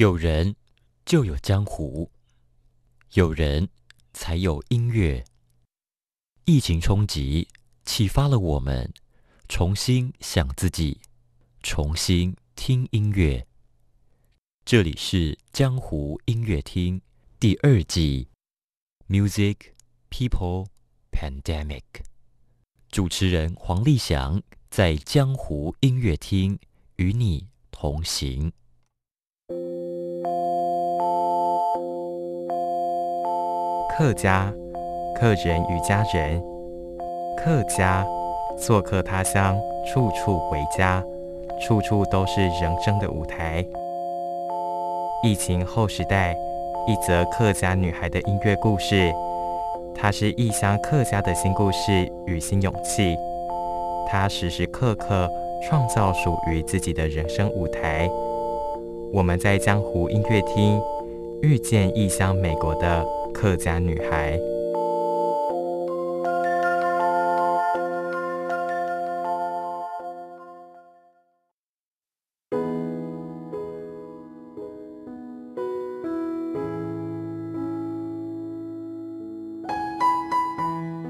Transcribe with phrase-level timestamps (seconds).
[0.00, 0.56] 有人
[1.04, 2.10] 就有江湖，
[3.12, 3.68] 有人
[4.14, 5.22] 才有音乐。
[6.46, 7.46] 疫情冲击
[7.84, 8.90] 启发了我们，
[9.46, 11.02] 重新想自己，
[11.62, 13.46] 重新听音乐。
[14.64, 17.02] 这里是江湖音乐厅
[17.38, 18.30] 第二季
[19.06, 19.56] ，Music
[20.08, 20.68] People
[21.12, 21.84] Pandemic。
[22.88, 26.58] 主持人黄立翔在江湖音乐厅
[26.96, 28.50] 与你同行。
[34.00, 34.50] 客家，
[35.14, 36.42] 客人与家人，
[37.36, 38.02] 客家，
[38.56, 41.04] 做客他乡，处处为家，
[41.60, 43.62] 处处都是人生的舞台。
[45.22, 46.34] 疫情后时代，
[46.86, 49.12] 一则客家女孩的音乐故事，
[49.94, 53.14] 她是异乡客家的新故事与新勇气。
[54.08, 55.30] 她时时刻刻
[55.62, 58.10] 创造属于自己的人生舞台。
[59.12, 60.80] 我们在江湖音乐厅
[61.42, 63.06] 遇见异乡美国的。
[63.32, 64.38] 客家女孩。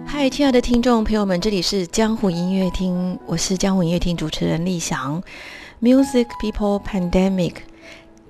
[0.07, 5.21] 嗨，亲爱的听众朋友们，这里是江湖音乐厅，我是江湖音乐厅主持人立翔。
[5.81, 7.55] Music People Pandemic，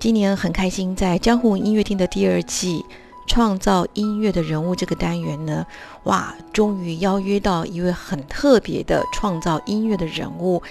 [0.01, 2.83] 今年很开心，在江湖音乐厅的第二季。
[3.27, 5.65] 创造音乐的人物这个单元呢，
[6.03, 10.61] 哇，终于邀约到一位很特别的创造音乐的人物，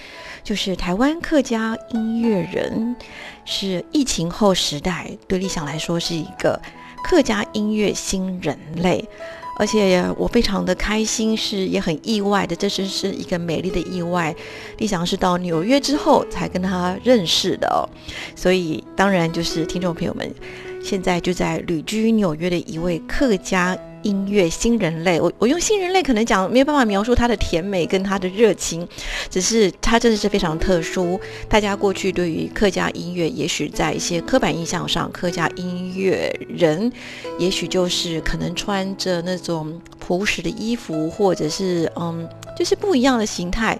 [0.43, 2.95] 就是台湾客家音乐人，
[3.45, 6.61] 是疫情后时代对理想来说是一个
[7.03, 9.09] 客家音乐新人类。
[9.57, 14.35] 而且我非常的开心，是也很意外的，这是是一个美丽的意外。
[14.77, 17.85] 立翔是到纽约之后才跟他认识的哦，
[18.35, 20.33] 所以当然就是听众朋友们。
[20.83, 28.87] 现在就在旅居纽约的一位客家音乐新人类，我我用新人类可能讲没有办法描述他的甜美跟他的热情，
[29.29, 31.19] 只是他真的是非常特殊。
[31.47, 36.91] 大家过去对于客家音乐，也许在一些刻板印象上，客家音乐人
[37.37, 43.79] 也许就是可能穿着那种朴实的衣服，或者是嗯，就是不一样的形态。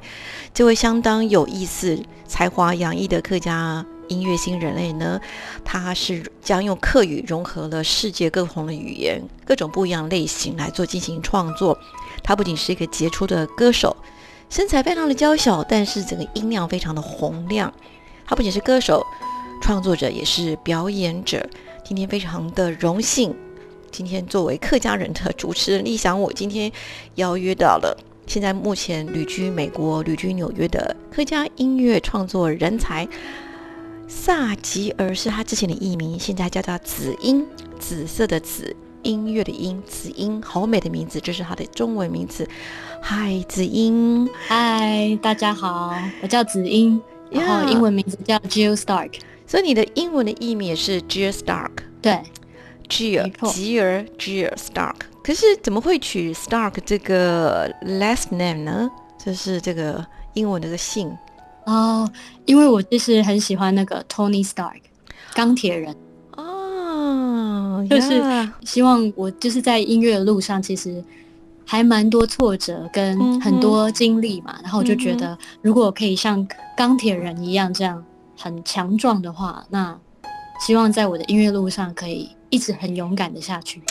[0.53, 3.85] 这位相当有意思、才华洋溢的客家。
[4.07, 5.19] 音乐新人类呢，
[5.63, 11.78] 他是将用客语融合了世界各红的语言、各种不一样类型来做进行创作。
[12.23, 13.95] 他不仅是一个杰出的歌手，
[14.50, 17.73] 身材非常的娇小，但是整个音量非常的洪亮。
[18.25, 19.06] 他不仅是歌手、
[19.61, 21.50] 创作者，也是表演者。
[21.84, 23.35] 今天非常的荣幸，
[23.91, 26.72] 今天作为客家人的主持人立想，我今天
[27.16, 27.97] 邀约到了
[28.28, 33.07] 现在目前旅居美国、旅居纽约的客家音乐创作人才。
[34.13, 37.47] 萨吉尔是他之前的艺名，现在叫做紫音，
[37.79, 42.45] 紫色的紫，音乐的音，紫音，好美的名字，这是他的中文名字。
[43.01, 47.01] 嗨，紫音，嗨，大家好，我叫紫音，
[47.31, 49.13] 然后英文名字叫 Jill Stark，
[49.47, 52.19] 所以你的英文的艺名也是 Jill Stark，对
[52.89, 58.91] ，Jill，吉尔，Jill Stark，可是怎么会取 Stark 这个 last name 呢？
[59.23, 61.17] 就是这个英文的个姓。
[61.71, 62.11] 哦，
[62.45, 64.81] 因为我就是很喜欢那个 Tony Stark，
[65.33, 65.95] 钢铁人。
[66.35, 68.21] 哦，就是
[68.65, 71.01] 希望我就是在音乐的路上，其实
[71.65, 76.45] 还蛮多挫折跟很多经历嘛，然后我就觉得如果可以像
[76.75, 78.03] 钢铁人一样这样
[78.37, 79.97] 很强壮的话，那
[80.59, 83.81] 希望在我的音乐路上可以一直很勇敢的下去，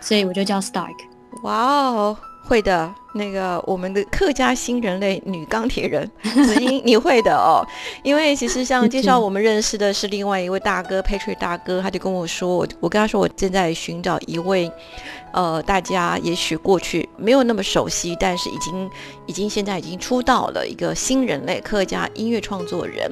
[0.00, 0.96] 所以我就叫 Stark。
[1.42, 2.16] 哇哦！
[2.46, 7.66] 会的，那个我们的客家新人类女钢铁人子英，你会的哦。
[8.04, 14.70] 因为其实像介绍我们认识的是另外一位大哥 Patrick 大哥，他就跟我说，我我跟他说我正在寻找一位，
[15.32, 18.90] 呃，大家也许过去没有那么熟悉，但是已经
[19.26, 23.10] 已经现在已经出道了一个新人类客家音乐创作人。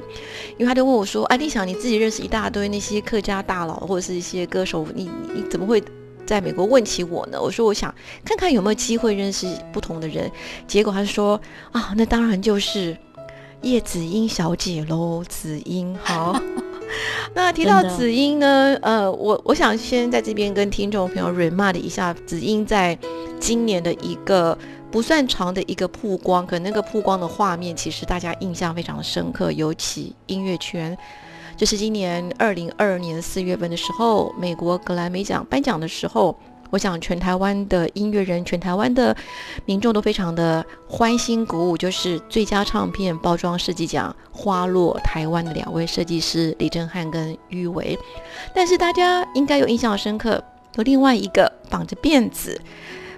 [0.57, 5.83] 因为他就问我说，哎，你想你自己认识一大堆那些客家大佬或者是一些歌手，你你怎么会？
[6.25, 7.93] 在美国问起我呢，我说我想
[8.23, 10.31] 看看有没有机会认识不同的人，
[10.67, 11.39] 结果他说
[11.71, 12.97] 啊，那当然就是
[13.61, 16.39] 叶子英小姐喽，子英好。
[17.33, 22.97] 那提到子英呢，呃，我我想先在这边跟听众朋友 remind 一下，子英在
[23.39, 24.57] 今年的一个
[24.91, 30.97] 不算长的一个曝光，可那个曝光的画面其实大家印象非常深刻，尤其音乐圈。
[31.57, 36.37] 就是今年二零二二年四月份的时候，美国格莱美奖颁奖的时候，
[36.69, 39.15] 我想全台湾的音乐人，全台湾的
[39.65, 47.97] 民众都非常的欢欣鼓舞，就是最佳唱片包装设计奖花落台湾的两位设计师李正翰跟于维。
[48.53, 50.43] 但是大家应该有印象深刻，
[50.75, 52.59] 有另外一个绑着辫子。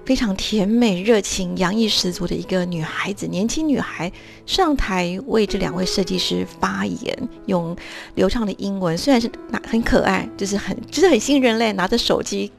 [0.07, 4.09] 非常甜美、热情、洋溢十足的一个女孩子，年轻女孩
[4.45, 7.75] 上台为这两位设计师发言，用
[8.15, 12.49] 流畅的英文，虽然是拿很可爱，就是很就是很新人类，拿着手机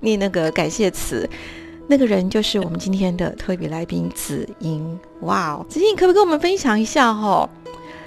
[0.00, 1.30] 念那个感谢词。
[1.86, 4.98] 那个人就是我们今天的特别来宾子英。
[5.20, 7.48] 哇哦，子英，可不可以跟我们分享一下哈？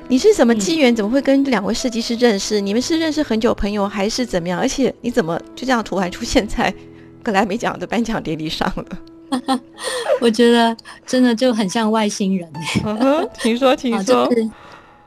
[0.10, 0.94] 你是什么机缘？
[0.94, 2.60] 怎么会跟两位设计师认识？
[2.60, 4.60] 你们是认识很久朋友，还是怎么样？
[4.60, 6.74] 而且你怎么就这样突然出现在？
[7.22, 9.60] 格莱美奖的颁奖典礼上了，
[10.22, 10.76] 我觉得
[11.06, 13.28] 真的就很像外星人哎。
[13.34, 14.30] 听说，听说，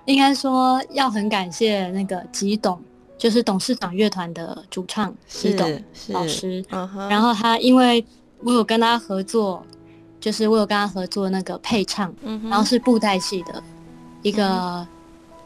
[0.05, 2.81] 应该说要很感谢那个吉董，
[3.17, 6.65] 就是董事长乐团的主唱吉董老师。
[7.09, 8.05] 然后他因为
[8.41, 9.65] 我有跟他合作，
[10.21, 13.63] 就是我有跟他合作那个配唱，然后是布袋戏的
[14.23, 14.87] 一个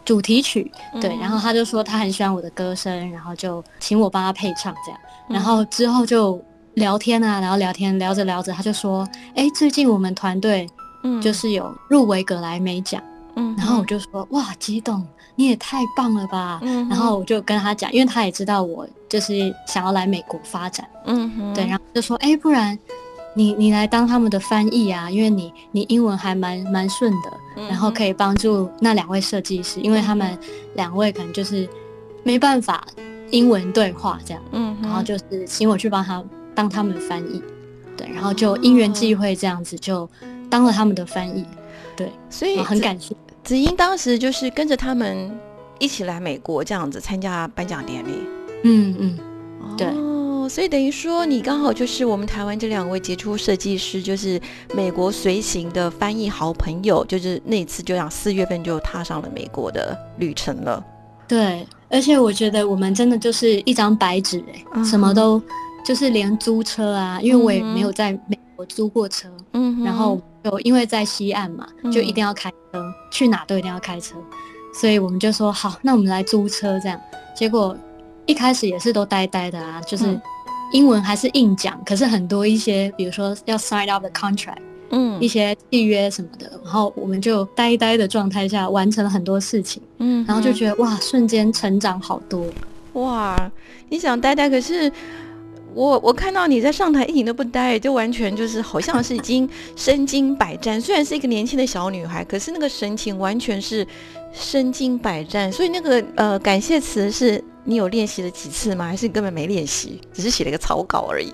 [0.05, 0.71] 主题曲。
[1.01, 5.01] 对，然后他就说他很喜欢我的歌声，然后就请我帮他配唱这样。
[5.29, 6.43] 然后之后就。
[6.77, 10.69] 聊天啊，然后聊天聊着聊着，他就说：“哎，最近我们团队，
[11.03, 13.03] 嗯，就是有入围格莱美奖，
[13.35, 15.03] 嗯，然后我就说：哇，激动，
[15.37, 16.61] 你也太棒了吧！
[16.63, 22.79] 嗯，然后我就跟他讲，因为他也知道我就是想要来美国发展，嗯，对，然后就说：哎，不然
[23.35, 30.39] 你你来当他们的翻译啊，因为你你英文还蛮蛮顺的，然后可以帮助那两位设计师，因为他们
[30.75, 31.67] 两位可能就是
[32.23, 32.87] 没办法
[33.31, 36.23] 英文对话这样，嗯，然后就是请我去帮他。”
[36.57, 37.43] 当他们翻译，
[37.97, 40.09] 对，然后就因缘际会这样子就
[40.51, 41.45] 当了他们的翻译，
[41.95, 43.15] 对，所以很感谢。
[43.45, 45.31] 子英当时就是跟着他们
[45.79, 48.13] 一起来美国这样子参加颁奖典礼，
[48.65, 49.19] 嗯嗯，
[49.77, 54.41] 对，哦，所以等于说你刚好就是我们台湾这两位杰出设计师，就是
[54.75, 60.83] 美国随行的翻译好朋友，就是那次就让四月份就踏上了美国的旅程了，
[61.29, 64.43] 对，而且我觉得我们真的就是一张白纸，
[64.73, 65.41] 哎，什么都。
[65.87, 74.17] 就是连租车啊，因为我也没有在美国租过车，嗯，然后就因为在西岸嘛，就一定要开车，去哪都一定要开车，
[74.75, 77.01] 所以我们就说好，那我们来租车这样。
[77.37, 77.77] 结果
[78.27, 80.21] 一开始也是都呆呆的啊，就是
[80.73, 84.59] 英文还是硬讲，可是很多一些，比如说要 sign up the contract，
[84.91, 92.45] 嗯，一些契约什么的，然后我们就呆呆的状态下完成了很多事情，嗯，然后就觉得哇，瞬间成长好多，
[92.95, 93.37] 哇，
[93.89, 94.93] 你想呆呆，可是。
[95.77, 99.47] 我我看到你在上台一点都不呆，就完全就是好像是已经
[99.77, 100.81] 身经百战。
[100.81, 103.87] 虽然是一个年轻的小女孩，可是那个神情完全是
[104.33, 105.53] 身经百战。
[105.53, 108.87] 所以那个呃感谢词是你有练习了几次吗？
[108.87, 111.31] 还是你根本没练习，只是写了一个草稿而已？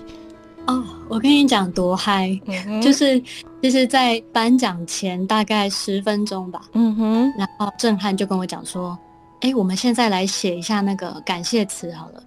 [0.67, 2.37] 哦，我跟你讲多嗨，
[2.81, 3.23] 就是
[3.61, 8.97] 就是在颁奖前大概十分钟吧，嗯哼，然后震撼就跟我讲说，
[9.39, 12.21] 哎，我们现在来写一下那个感谢词好了，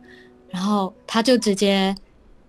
[0.48, 1.94] 然后他就直接。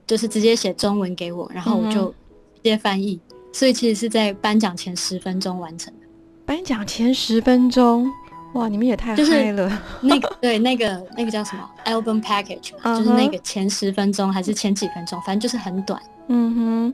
[0.07, 3.19] 就是直接写中文给我，然后我就直接翻译，
[3.51, 6.07] 所以其实是在颁奖前十分钟完成的。
[6.45, 8.09] 颁奖前十分钟，
[8.53, 9.69] 哇，你们也太嗨了！
[10.01, 16.01] 那个对，那个那个叫什么 album package，就是那个前十分钟还是前几分钟，反正就是很短。
[16.29, 16.93] 嗯哼，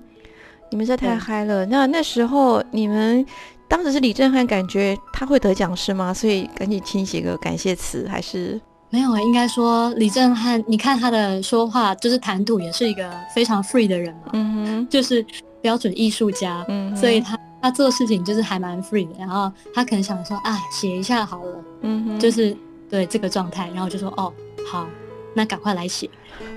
[0.72, 1.64] 你们这太嗨了。
[1.68, 3.24] 那那时候你们
[3.68, 6.12] 当时是李正翰，感觉他会得奖是吗？
[6.12, 8.60] 所以赶紧亲写个感谢词，还是？
[8.94, 15.26] 没有啊，应该说李正翰，你看他的说话就是谈吐，也是一个非常 free 的人嘛，嗯哼，就是
[15.64, 19.16] 标准艺术家，嗯，所以他他做事情就是还蛮 free 的。
[19.18, 22.56] 然后他可能想说，啊，写一下好了，嗯哼，就是
[22.88, 24.32] 对这个状态，然后就说，哦，
[24.72, 24.86] 好，
[25.34, 26.08] 那赶快来写，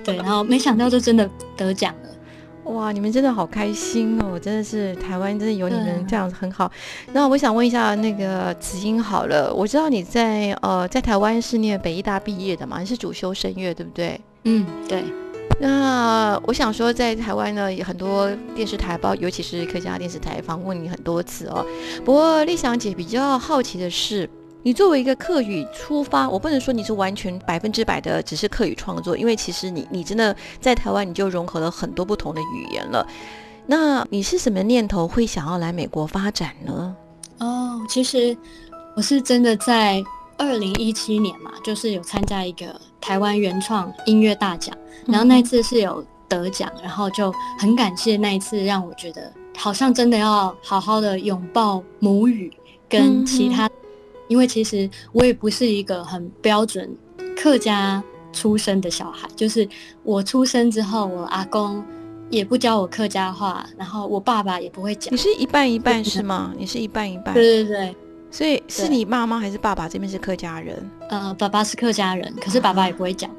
[0.04, 1.26] 对，然后没想到就真的
[1.56, 2.10] 得奖了。
[2.66, 4.38] 哇，你们真的好开心哦！
[4.38, 6.70] 真的是台湾真的有你们这样子很好。
[7.12, 12.80] 那我想问一下那个子英好了，我知道你在呃在台湾是念北医大毕业的嘛？
[12.80, 14.20] 你是主修声乐对不对？
[14.44, 15.04] 嗯，对。
[15.60, 21.64] 那我想说，在台湾呢，很多电视台包，尤其是客家电视台访问你很多次哦。
[22.04, 24.28] 不过丽祥姐比较好奇的是。
[24.66, 33.06] 你作为一个客语出发，我不能说你是完全百分之百的只是客语创作，因为其实你你真的在台湾你就融合了很多不同的语言了。
[33.64, 36.96] 那你是什么念头会想要来美国发展呢？
[37.38, 38.36] 哦，其实
[38.96, 40.02] 我是真的在
[40.36, 52.52] 二零一七年嘛，就是有参加一个台湾原创音乐大奖，然后那次是有得奖，然后就很感谢那一次让我觉得好像真的要好好的拥抱母语
[52.88, 53.70] 跟其他。
[54.28, 56.88] 因为其实我也不是一个很标准
[57.36, 58.02] 客家
[58.32, 59.68] 出生的小孩，就是
[60.02, 61.82] 我出生之后，我阿公
[62.28, 65.16] 也不教我客家话，然后我爸爸也不会讲你。
[65.16, 66.52] 是一半一半是吗？
[66.58, 67.96] 你是一半一半，对对对，
[68.30, 70.90] 所以是你妈妈还是爸爸这边是客家人？
[71.08, 73.30] 呃，爸爸是客家人，可是爸爸也不会讲。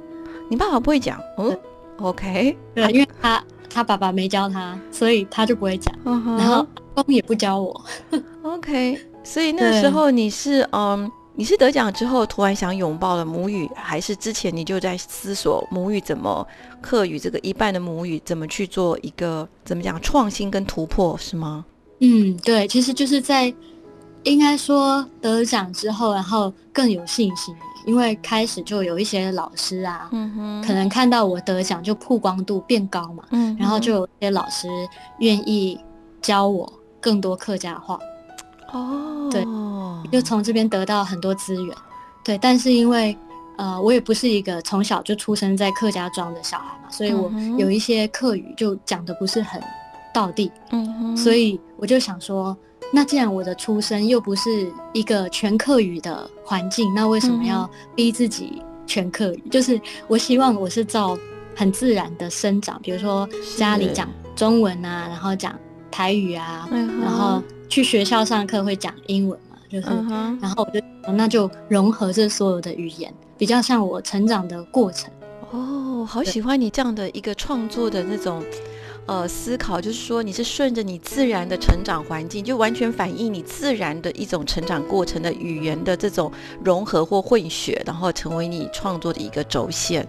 [0.50, 1.56] 你爸爸不会讲，嗯
[1.98, 5.94] ，OK，对，因为他他爸爸没教他，所以他就不会讲。
[6.06, 6.65] 然后
[6.96, 7.86] 阿公也不教我。
[8.44, 16.48] OK，所以那个时候你是嗯，你是得奖之后突然想拥抱了母语，还是之前你就在思索母语怎么
[16.81, 21.65] 课语这个一半的母语怎么去做一个怎么讲创新跟突破是吗？
[22.00, 23.53] 嗯，对，其实就是在
[24.24, 27.53] 应该说得奖之后，然后更有信心，
[27.86, 30.10] 因为开始就有一些老师啊，
[30.65, 34.69] 可能看到我得奖就曝光度变高嘛，嗯，然后就有一些老师
[35.19, 35.79] 愿意
[36.22, 38.00] 教我更多客家话，
[38.74, 39.43] 哦，对
[40.12, 41.75] 就从这边得到很多资源。
[42.24, 43.17] 对，但是因为
[43.57, 49.62] 呃，我也不是一个从小就出生在客家庄的小孩嘛，所以我有一些客语就讲的不是很
[50.13, 50.51] 到地。
[50.71, 52.55] 嗯，所以我就想说，
[52.91, 59.43] 那既然我的出生又不是一个全客语的环境，那为什么要逼自己全客语？
[59.50, 61.17] 就是我希望我是照
[61.55, 65.57] 很自然的生长，比如说家里讲中文啊，然后讲
[65.89, 69.88] 台语啊，嗯然后去学校上课会讲英文嘛，就是，
[70.41, 75.12] 然后我就那就融合这所有的语言，比较像我成长的过程。
[75.51, 78.43] 哦，好喜欢你这样的一个创作的那种。
[79.05, 86.29] 呃，思考就是说，你是顺着你自然的成长环境，就完全反映你自然的一种成长过程的语言的这种
[86.62, 90.05] 融合或混血，然后成为你创作的一个轴线。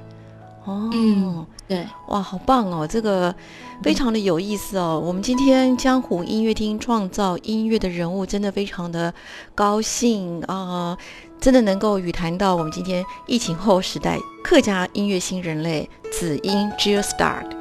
[0.69, 2.87] 哦，嗯对，哇，好棒哦！
[2.87, 3.35] 这个
[3.83, 5.03] 非常的有意思哦。
[5.03, 9.13] 我们今天江湖音乐厅创造音乐的人物，真的非常的
[9.55, 10.97] 高兴啊、
[11.41, 17.58] 真的能够语谈到我们今天疫情后时代客家音乐新人类子音 Jill Start。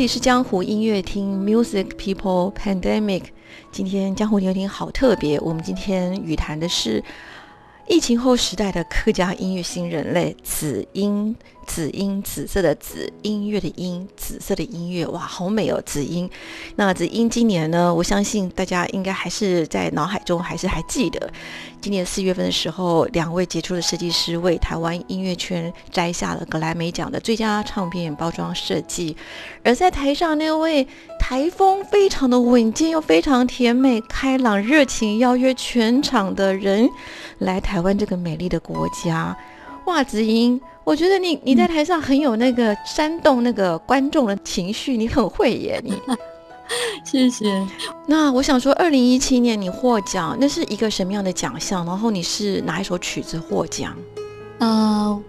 [0.00, 3.24] 里是江湖音乐厅 Music People Pandemic。
[3.70, 7.04] 今天江湖音乐厅好特别，我们今天语谈的是
[7.90, 11.34] 疫情后时代的客家音乐新人类紫音，
[11.66, 16.30] 紫音，紫色的紫，音乐的音，紫色的音乐，哇，好美哦，紫音。
[16.76, 21.32] 那紫音今年呢，我相信大家应该还是在脑海中还是还记得，
[21.80, 29.16] 今年四月份的时候，两位杰出的设计师为台湾音乐圈摘下了格莱美奖的最佳唱片包装设计，
[29.64, 30.86] 而在台上那位
[31.30, 36.90] 台风非常的稳健又非常甜美、开朗、热情，邀约全场的人
[37.38, 39.36] 来台湾这个美丽的国家。
[39.86, 45.94] 哇，子英，我觉得你你在台上很有那个煽动那个观众的情绪，你很会耶，你。
[47.06, 47.64] 谢谢。
[48.08, 51.86] 那我想说，二零一七年你获奖，那是一个什么样的奖项？
[51.86, 53.96] 然后你是哪一首曲子获奖？
[54.58, 55.22] 呃，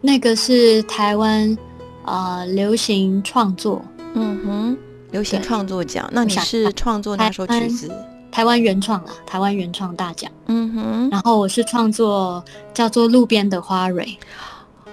[0.00, 1.56] 那个是台湾
[2.04, 3.80] 呃流行创作，
[4.14, 4.76] 嗯哼，
[5.14, 6.10] 流行创作奖。
[6.12, 7.88] 那你是创作哪首曲子？
[8.32, 10.28] 台湾原创啦，台湾原创大奖。
[10.46, 12.44] 嗯哼，然后我是创作
[12.74, 14.04] 叫做《路边的花蕊》，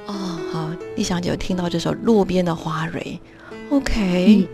[0.05, 0.13] 哦，
[0.53, 3.19] 好，丽想姐有听到这首《路边的花蕊》
[3.75, 4.47] ，OK，、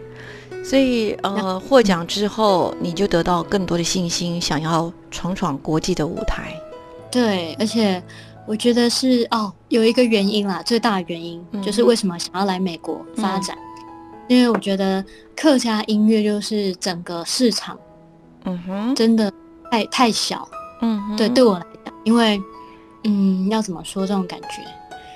[0.64, 6.54] 所以呃，获奖之后你就得到更多的信心，想要闯闯国际的舞台。
[7.12, 8.02] 对，而且
[8.46, 13.58] 我觉得是哦，有一个原因啦，最大的原因、嗯就是为什么想要来美国发展，
[14.28, 15.04] 因为我觉得
[15.36, 17.78] 客家音乐就是整个市场
[18.46, 19.32] 嗯哼，真的
[19.72, 20.48] 太太小，
[20.82, 22.42] 嗯哼，对，对我来讲，因为
[23.04, 24.62] 嗯，要怎么说这种感觉，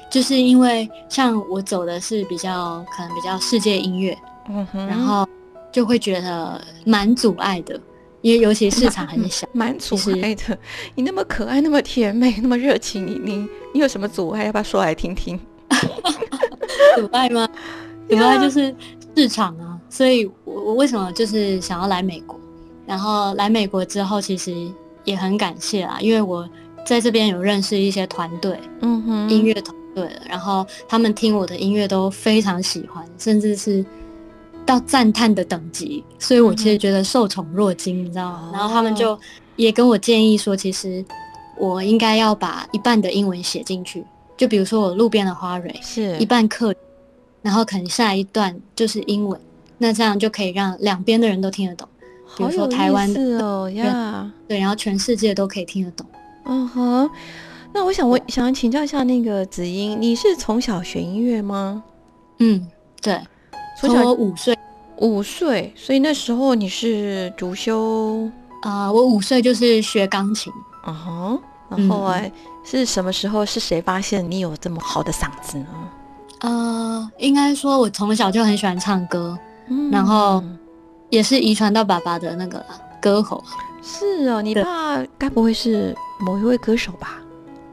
[0.10, 4.18] 就是因为像我走的是比较可能比较世界音乐，
[4.50, 5.28] 嗯哼，然后
[5.72, 7.80] 就会觉得蛮阻碍的，
[8.22, 9.48] 因为尤其市场很小。
[9.54, 10.58] 蛮阻碍的。
[10.96, 14.46] 你那么可爱，那么甜美，那么热情，你你你有什么阻碍？
[14.46, 15.40] 要不要说来听听？
[16.98, 17.48] 阻碍吗？
[18.10, 18.76] 阻碍就是
[19.16, 22.40] 市场啊，所以我我为什么就是想要来美国？
[22.86, 24.70] 然后来美国之后，其实
[25.04, 26.48] 也很感谢啊，因为我
[26.86, 33.86] 在这边有认识一些团队，嗯哼，音乐团队，然后他们听我的音乐都非常喜欢，甚至是
[34.66, 38.50] 到赞叹的等级，所以我其实觉得受宠若惊，你知道吗？
[38.54, 39.18] 然后他们就
[39.56, 41.06] 也跟我建议说，其实
[41.58, 44.04] 我应该要把一半的英文写进去，
[44.36, 46.74] 就比如说我路边的花蕊，是一半课，
[47.42, 49.40] 然后可能下一段就是英文，
[49.78, 51.88] 那这样就可以让两边的人都听得懂。
[52.38, 56.06] 比如说台湾的哦呀，对，然后全世界都可以听得懂。
[56.46, 57.10] 嗯哼，
[57.74, 61.84] 那我想我想请教一下那个子英，你是从小学音乐吗？
[62.40, 62.66] 嗯，
[63.02, 63.20] 对，
[63.80, 64.58] 从我五岁，
[64.98, 68.30] 五岁，所以那时候你是主修
[68.62, 70.52] 啊，我五岁就是学钢琴。
[70.88, 72.32] 嗯哼，然后哎，
[72.64, 73.46] 是什么时候？
[73.46, 75.68] 是谁发现你有这么好的嗓子呢？
[76.42, 79.38] 呃，应该说我从小就很喜欢唱歌，
[79.92, 80.44] 然后。
[81.12, 82.66] 也是遗传到爸爸的那个
[83.02, 83.44] 歌喉，
[83.84, 87.20] 是哦，你爸该不会是某一位歌手吧？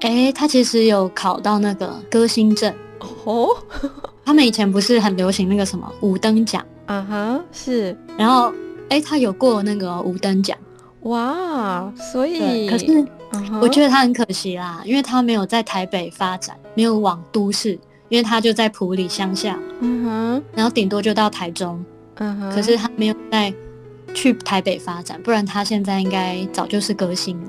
[0.00, 2.74] 哎，他其实有考到那个歌星证
[3.22, 3.46] 哦。
[4.26, 6.66] 他们以前不是很流行那个什么五等奖？
[6.86, 7.96] 嗯哼，是。
[8.16, 8.52] 然后，
[8.88, 10.58] 哎，他有过那个五等奖，
[11.02, 11.92] 哇！
[12.12, 13.06] 所以，可是
[13.60, 17.78] 我觉得他很可惜啦，因为他没有在台北发展，没有往都市，
[18.08, 21.84] 因为他就在埔里乡下，嗯哼，然后顶多就到台中。
[22.16, 23.52] 嗯哼，可是他没有在
[24.14, 27.48] 去台北发展，不然他现在应该早就是歌星了。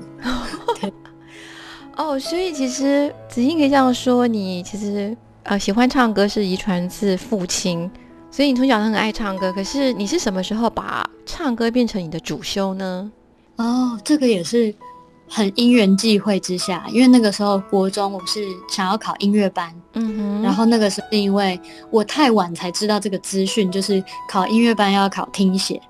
[1.96, 7.90] 哦，所以其实子欣可以这样说，你其实呃喜欢唱歌是遗传自父亲，
[8.30, 9.52] 所以你从小很爱唱歌。
[9.52, 13.10] 可是你是什么时候把唱歌变成你的主修呢？
[13.56, 14.74] 哦，这个也是。
[15.32, 21.58] 很因缘际会之下，因为那个时候国中我是想要考音乐班，嗯哼，然后那个是因为
[21.88, 25.80] 我太晚才知道这个资讯，就是考音乐班要考听写，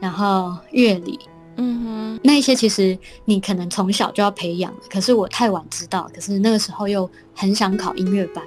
[0.00, 1.16] 然后乐理，
[1.58, 8.42] 嗯哼，那一些其实你可能从小就要培养，可是我太晚知道，可是那个时候又很想考音乐班。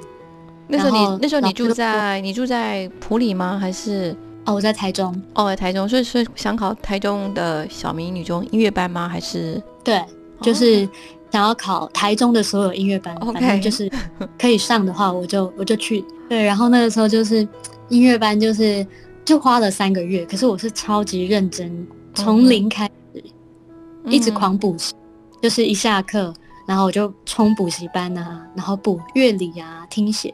[0.68, 3.58] 那时候你那时候你住在你住在普里吗？
[3.58, 4.14] 还是
[4.46, 9.08] 哦我在台中哦在台中，所以是想考台中的小明女中音乐班吗？
[9.08, 10.04] 还是对。
[10.42, 10.88] 就是
[11.32, 13.92] 想要考台中的所有音乐班，反正就是
[14.40, 16.04] 可以上的话，我就我就去。
[16.30, 17.48] 对，然后那个时候就是
[17.90, 18.86] 音乐班，就是
[19.24, 23.24] 就花了三个月，可是我是超级认真，从零开始，
[24.08, 24.94] 一直狂补习，
[25.42, 26.34] 就是一下课，
[26.66, 30.34] 然后我就冲补习班啊，然后补乐理啊、听写。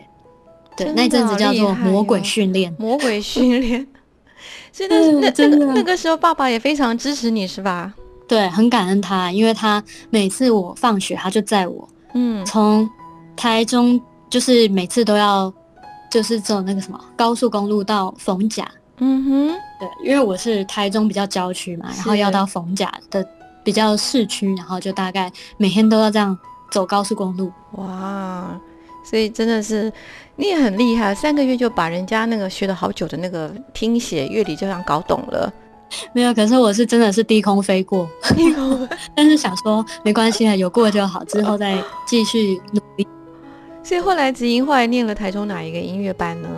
[0.78, 3.86] 对，那阵子叫做魔鬼训练，魔鬼训练。
[4.71, 7.93] 所以那那 真的那个时候，爸爸也非常支持你，是吧？
[8.32, 12.89] 对，很感恩他，因为他每次我放学，他就载我，嗯，从
[13.36, 15.54] 台中就是每次都要，
[16.10, 18.65] 就是走那个什么高速公路到逢甲，
[19.00, 19.48] 嗯哼，
[19.82, 23.22] 对，因为我是台中比较郊区嘛，然后要到逢甲的
[23.65, 26.38] 比较市区，然后就大概每天都要这样
[26.72, 27.52] 走高速公路。
[27.72, 28.58] 哇，
[29.04, 29.91] 所以真的是
[30.38, 35.52] 你也很厉害，三个月就把人家那个学了好久的那个听写乐理就这样搞懂了。
[36.13, 43.08] 没有，可是我是真的是低空飞过，低空， 但是想说没关系啊，有过就好，之后再继续努力。
[43.84, 46.49] 所以后来子英后来念了台中哪一个音乐班呢？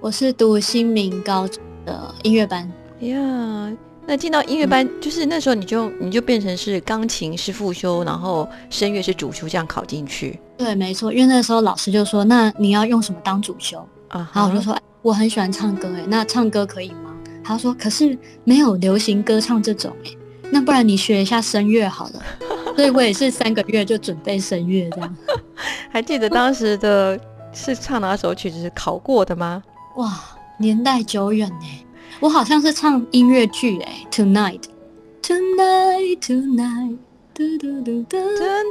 [0.00, 3.70] 我是读新民高中的音乐班呀。
[4.06, 10.40] 那进到音乐班，就是那时候你就你就变成是钢琴是副修，然后声乐是主修，这样考进去。
[10.56, 14.30] 对，没错，因为那时候老师就说，那你要用什么当主修啊？
[14.32, 17.07] 然后我就说，我很喜欢唱歌，哎，那唱歌可以吗？
[17.48, 20.10] 他说：“可是没有流行歌唱这种哎，
[20.50, 22.22] 那不然你学一下声乐好了。
[22.76, 25.16] ”所以我也是三个月就准备声乐这样。
[25.90, 27.18] 还记得当时的
[27.52, 29.62] 是唱哪首曲子是考过的吗？
[29.96, 30.20] 哇，
[30.58, 31.82] 年代久远哎，
[32.20, 36.98] 我好像是唱音乐剧哎，Tonight，Tonight，Tonight，
[37.34, 37.72] 真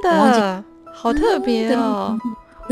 [0.04, 0.64] 的
[0.94, 2.16] 好特别哦。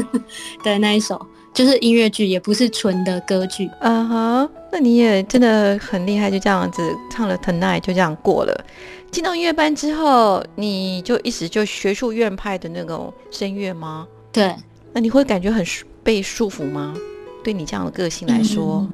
[0.63, 1.26] 对，那一首。
[1.56, 3.72] 就是音乐剧，也不是纯的歌剧。
[3.80, 8.65] 嗯哼，那你也真的很厉害，就这样子唱了《Tonight》，就这样过了。
[9.10, 14.06] 进到音乐班之后，你就一直就学术院派的那种声乐吗？
[14.34, 14.54] 对。
[14.91, 15.65] 那你会感觉很
[16.04, 16.94] 被束缚吗？
[17.41, 18.86] 对你这样的个性来说，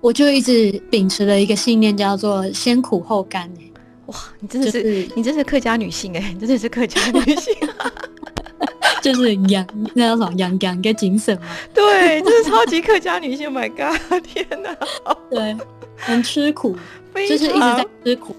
[0.00, 3.50] 我就一直秉持了一个信念，叫做先苦后甘。
[4.06, 7.52] 哇，你真的是，你真是客家女性哎，真的是客家女性。
[9.06, 9.64] 就是养
[9.94, 11.46] 那叫什么养养个精神嘛？
[11.72, 13.48] 对，这是超级客家女性。
[13.48, 14.76] My God， 天哪！
[15.30, 15.56] 对，
[15.96, 16.76] 很吃苦，
[17.14, 18.34] 就是一直在吃苦。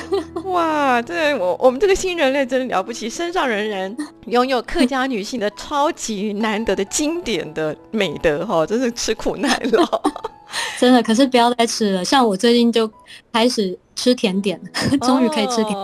[0.44, 10.02] 哇，这我我们这个新人类真的了不起，身上人人拥有客家女性的 超级难得的经典的美德哈，真是吃苦耐劳。
[10.78, 12.04] 真的，可是不要再吃了。
[12.04, 12.88] 像我最近就
[13.32, 14.60] 开始吃甜点，
[15.00, 15.74] 终于可以吃甜。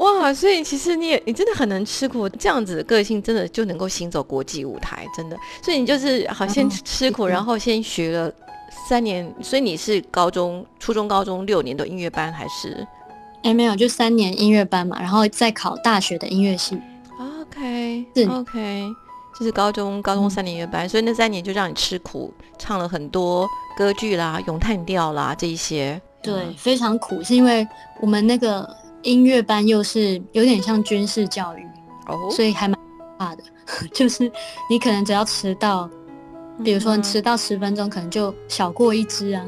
[0.00, 5.36] 哇，所以其实你也你真的很能吃苦，这样子的个性真的就能够行走国际舞台，真的。
[5.62, 8.32] 所以你就是好先吃苦，然后先学了
[8.88, 12.86] 三年，所以你是高中、初中、高中六年的音乐班还是？
[13.42, 16.80] 哎，没有，就三年音乐班嘛，然后再考大学的音乐系。
[17.18, 18.86] OK，OK，
[19.38, 26.00] 就是高中高中三年音乐班，所以那三年就让你吃苦，唱了很多歌剧啦、咏叹调啦这一些。
[26.22, 27.66] 对，非常苦，是因为
[28.00, 28.68] 我们那个
[29.02, 31.62] 音乐班又是有点像军事教育
[32.06, 32.78] 哦，所以还蛮
[33.18, 33.42] 怕的。
[33.94, 34.30] 就是
[34.68, 35.88] 你可能只要迟到，
[36.64, 39.44] 比如说你迟到十分钟，可能就小过一支啊，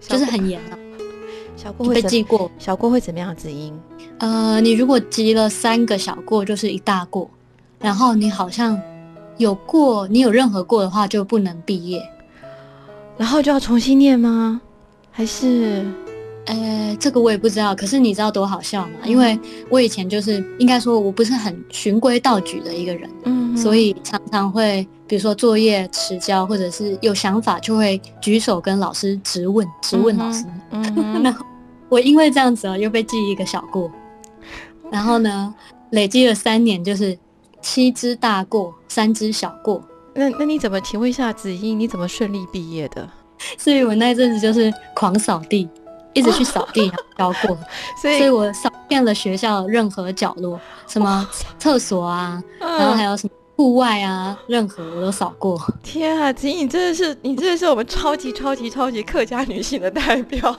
[0.00, 0.78] 就是很严啊。
[1.56, 3.36] 小过会被记过，小过会怎么样？
[3.36, 3.78] 子音？
[4.18, 7.30] 呃，你如果积了三个小过，就是一大过。
[7.78, 8.80] 然后你好像
[9.36, 12.02] 有过，你有任何过的话就不能毕业，
[13.18, 14.60] 然后就要重新念吗？
[15.10, 15.84] 还是？
[16.50, 17.74] 呃，这个我也不知道。
[17.74, 18.90] 可是你知道多好笑吗？
[19.04, 30.44] 因为我以前就是应该说我不是很循规蹈矩的一个人，嗯，所以常常会比如说作业迟交，或者是有想法就会举手跟老师直问，直问老师。
[30.70, 31.44] 嗯， 然后
[31.88, 33.90] 我因为这样子啊，又被记一个小过，
[34.90, 35.54] 然后呢，
[35.90, 37.16] 累积了三年，就是
[37.62, 39.82] 七只大过，三只小过。
[40.14, 40.80] 那那你怎么？
[40.80, 43.08] 请问一下子英，你怎么顺利毕业的？
[43.56, 45.68] 所以我那阵子就是狂扫地。
[46.12, 47.56] 一直去扫地，扫过，
[48.00, 55.60] 所以所以我扫遍了学校任何角落，什么厕所啊，然后还有什么户外啊，任何我都扫过。
[55.82, 60.56] 天啊，子颖，你真的是你真的是我们超级超级超级客家女性的代表。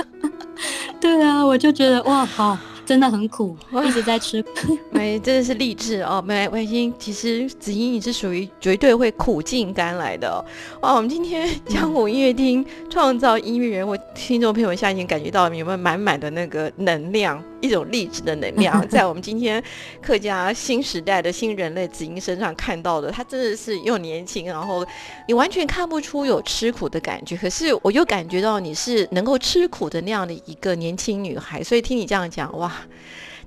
[1.00, 2.56] 对啊，我就觉得哇，好。
[2.86, 4.42] 真的很苦，一直在吃。
[4.90, 6.22] 没，真的是励志哦。
[6.24, 10.42] 没，我已经，其实子英你是属于绝对会苦尽甘来的。
[10.82, 19.62] 哇，我们今天江湖音乐厅创造音乐人，我听众朋友现在已经感觉到有没有满满的那个能量，一种励志的能量， 在我们今天
[20.02, 23.10] 客家新时代的新人类子英身上看到的。
[23.10, 24.86] 他真的是又年轻，然后
[25.28, 31.62] 你完全看不出有吃苦的感觉，可是我又感觉到你是能够吃苦的那样的一个年轻女孩。
[31.62, 32.72] 所以听你这样讲，哇！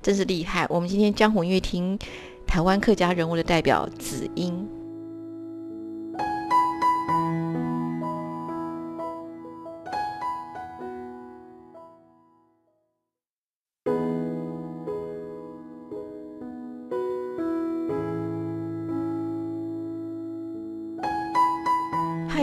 [0.02, 0.66] 真是厉害！
[0.70, 2.00] 我们今天江湖音乐厅
[2.48, 4.66] 台湾客家人物的代表子英。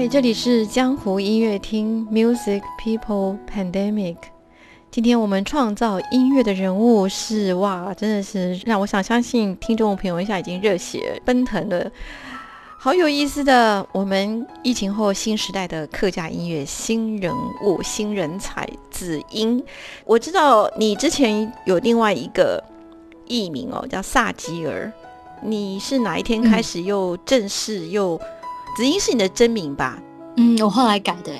[0.08, 4.16] 这里是江湖音乐厅 Music People Pandemic。
[4.88, 11.90] 今天我们创造音乐的人物是哇，真的是让我想相信听众朋友一下已经热血奔腾了，
[12.78, 13.84] 好有意思的。
[13.90, 19.60] 我们疫情后新时代的客家音乐新人物、新人才子英，
[20.04, 22.62] 我知道你之前有另外一个
[23.26, 24.92] 艺名哦，叫萨吉尔。
[25.42, 28.18] 你是哪一天开始又正式又
[28.76, 29.98] 子英是你的真名吧？
[30.36, 31.32] 嗯，我后来改的。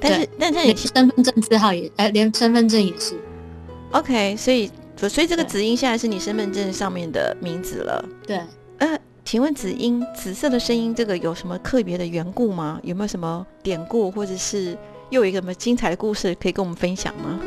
[0.00, 3.14] 但是，但是你身份证字号也，哎，连身份证也是。
[3.92, 4.70] OK，所以，
[5.08, 8.04] 所以这个子英现在是你身份证上面的名字了。
[8.26, 8.40] 对。
[8.78, 12.80] 呃，请问子英，紫色的声音，这个有什么特别的缘故吗？
[12.82, 14.76] 有没有什么典故，或者是
[15.10, 17.38] 又有一个什么精彩的故事可以跟我们分享吗？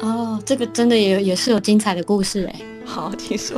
[0.00, 2.60] 哦，这个真的也也是有精彩的故事哎。
[2.84, 3.56] 好，请说。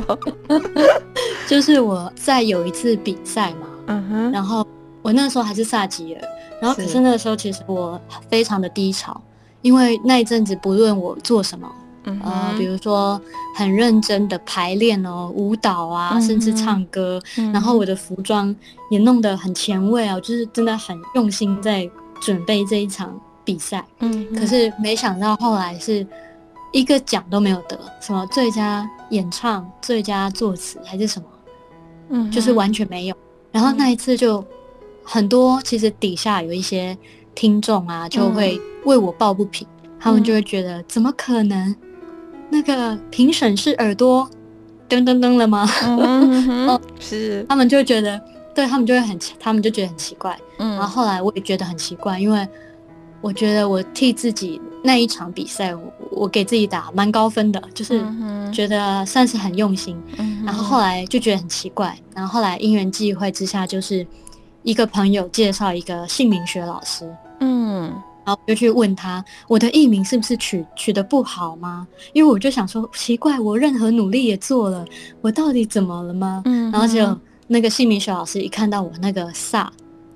[1.47, 4.65] 就是我在有一次比赛嘛，嗯哼，然后
[5.05, 6.21] 我那时候还是萨吉尔。
[6.59, 9.21] 然后可是那个时候，其实我非常的低潮，
[9.61, 11.69] 因为那一阵子不论我做什么，
[12.23, 13.21] 呃，比如说
[13.55, 18.55] 很认真的排练哦，舞蹈啊，甚至唱歌，然后我的服装
[18.89, 21.87] 也弄得很前卫啊，就是真的很用心在
[22.21, 23.13] 准备这一场
[23.43, 23.85] 比赛。
[23.99, 26.07] 嗯，可是没想到后来是
[26.71, 31.27] 一个奖都没有得，什么最佳演唱、最佳作词还是什么，
[32.11, 33.15] 嗯，就是完全没有。
[33.51, 34.43] 然后那一次就。
[35.05, 36.97] 很多其实底下有一些
[37.35, 39.67] 听众啊，就会为我抱不平，
[39.99, 41.75] 他们就会觉得怎么可能？
[42.49, 44.29] 那个评审是耳朵
[44.87, 45.67] 噔噔噔了吗？
[46.67, 48.21] 哦，是，他们就觉得，
[48.53, 50.37] 对他们就会很，他们就觉得很奇怪。
[50.59, 52.47] 嗯，然后后来我也觉得很奇怪，因为
[53.21, 58.03] 我觉得我替自己那一场比赛，我我给自己打蛮高分的，就是
[58.53, 59.97] 觉得算是很用心。
[60.45, 64.05] 然后后来就觉得很奇怪，然后后来因缘际会之下，就是。
[64.65, 67.07] 一个朋友介绍一个姓名学老师，
[67.39, 67.83] 嗯，
[68.25, 71.87] 然后我就去问他，我的艺名是不是取取得不好吗？
[72.13, 74.83] 因为我就想说，奇怪，我任何努力也做了，
[75.21, 76.41] 我到底怎么了吗？
[76.45, 79.71] 嗯，然后就那个姓名学老师一看到我那个萨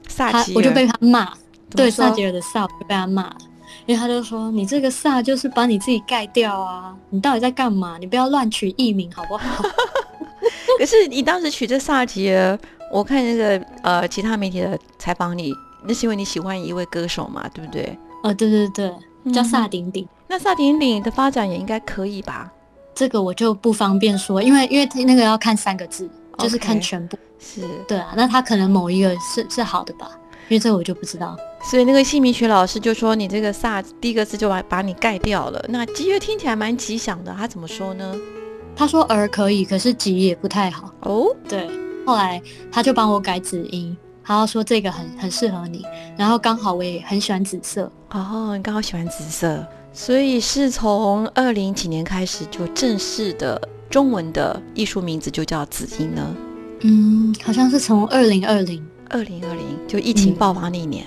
[0.08, 1.32] 萨，我就被他骂，
[1.70, 3.38] 对萨吉尔的萨，我就被他骂了，
[3.86, 8.00] 因为他就说你这个萨就是把你自己盖掉啊，你到底在干嘛？
[8.00, 9.64] 你不要乱取艺名好不好？
[10.80, 12.58] 可是你当时取这萨吉尔。
[12.92, 17.98] 我看那个呃，其他媒体的采访你，那是因为你喜欢一位歌手嘛，对不对？
[18.24, 20.08] 哦，对对对，叫萨顶顶。
[20.28, 22.52] 那萨顶顶的发展也应该可以吧？
[22.94, 27.18] 这个我就不方便说，因为因为那个要看三个字就是看全部。
[27.40, 30.12] 是对啊，那他可能某一个是是好的吧，
[30.50, 31.38] 因为这我就不知道。
[31.64, 35.64] 所以那个姓名学老师就说你这个萨第一个字就把把你盖掉了。
[35.70, 38.14] 那吉月听起来蛮吉祥的，他怎么说呢？
[38.76, 41.34] 他说儿可以，可是吉也不太好哦。
[41.48, 41.70] 对，
[42.10, 42.42] 后来
[42.72, 45.86] 他就帮我改紫音，他说这个很很适合你，
[46.18, 47.84] 然后刚好我也很喜欢紫色。
[48.10, 56.36] 哦，你刚好喜欢紫色，所以是从二零几年开始就正式的中文的艺术名字就叫紫音呢？
[56.80, 61.06] 嗯，好像是从二零二零，二零二零就疫情爆发那一年，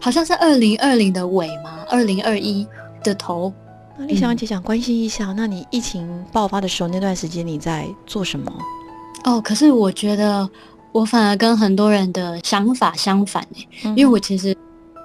[0.00, 2.64] 好像是二零二零的尾嘛，二零二一
[3.02, 3.52] 的头。
[3.98, 8.52] 那丽香姐想关心一下，那你疫情爆发的时候那段时间你在做什么？
[9.24, 10.48] 哦，可是我觉得
[10.92, 14.56] 我反而跟很多人的想法相反哎，因为我其实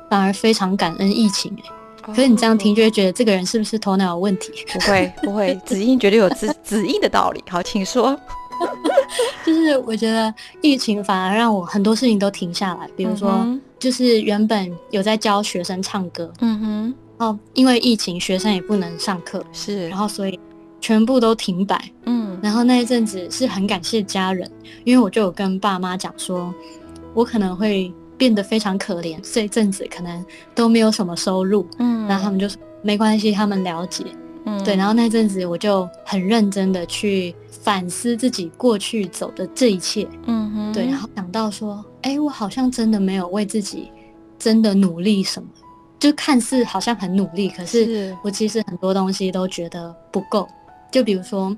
[0.10, 1.64] 反而非常感恩疫情哎。
[2.02, 4.52] 可是你这样听就会觉得这个人是不是头脑有问题？
[4.74, 7.44] 不会不会，子音绝对有子子音的道理。
[7.50, 8.20] 好，请说。
[9.46, 13.46] 就是我觉得疫情反而让我很多事情都停下来，比如说
[13.80, 16.94] 就是原本有在教学生唱歌，嗯哼，
[17.26, 20.40] 哦，因为疫情学生也不能上课，是，然后所以
[20.82, 24.52] 全部都停摆，嗯，然后那一阵子是很感谢家人，
[24.84, 26.54] 因为我就有跟爸妈讲说，
[27.14, 34.04] 我可能会变得非常可怜，这一阵子可能都没有什么收入，嗯，然后他们就说没关系，他们了解，
[34.46, 37.34] 嗯，对，然后那阵子我就很认真的去。
[37.64, 43.92] 反思自己过去走的这一切，嗯哼，对，然后想到说，哎，我好像真的没有为自己
[44.40, 45.48] 真的努力什么，
[46.00, 48.18] 就看似好像很努力，可是。
[48.24, 50.48] 我其实很多东西都觉得不够。
[50.92, 51.56] 就比如说，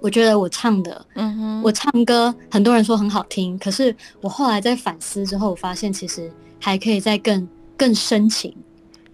[0.00, 8.54] 我觉得我唱的，嗯哼，我唱歌很多人说很好听，可是我后来在反思之后，我发现其实还可以再更更深情，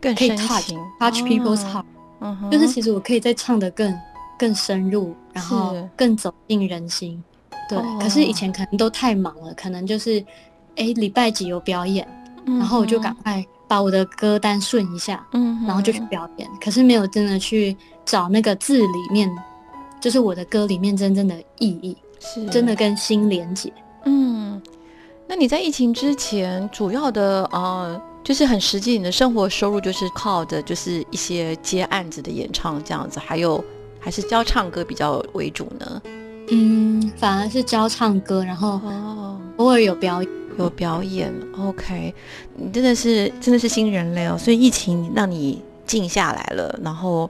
[0.01, 1.85] 更可以 touch touch people's heart，
[2.21, 3.93] 嗯哼，就是其实我可以再唱的更。
[4.41, 7.21] 更深入，然后更走进人心，
[7.69, 7.77] 对。
[8.01, 10.25] 可是以前可能都太忙了，可能就是，
[10.77, 12.07] 哎，礼拜几有表演，
[12.47, 16.49] 然后我就赶快把我的歌单顺一下，嗯，然后就去表演。
[16.61, 17.77] 可是没有真的去
[18.09, 19.31] 找那个字里面，
[20.01, 23.71] 就是我的歌里面真正的意义，是真的跟心连接。
[24.07, 24.61] 嗯，
[25.27, 33.63] 那你在疫情之前，主要的呃，就是很实际，你的生活收入就是靠的，就是一些接案子的演唱这样子，还有。
[34.01, 36.03] 还是教唱歌比较为主呢？
[36.51, 38.81] 嗯，反而是教唱歌，然后
[39.57, 41.35] 偶尔有表演，有表演。
[41.59, 42.15] OK，
[42.55, 44.39] 你真的是真的是新人类哦。
[44.39, 47.29] 所以疫情让你静下来了，然后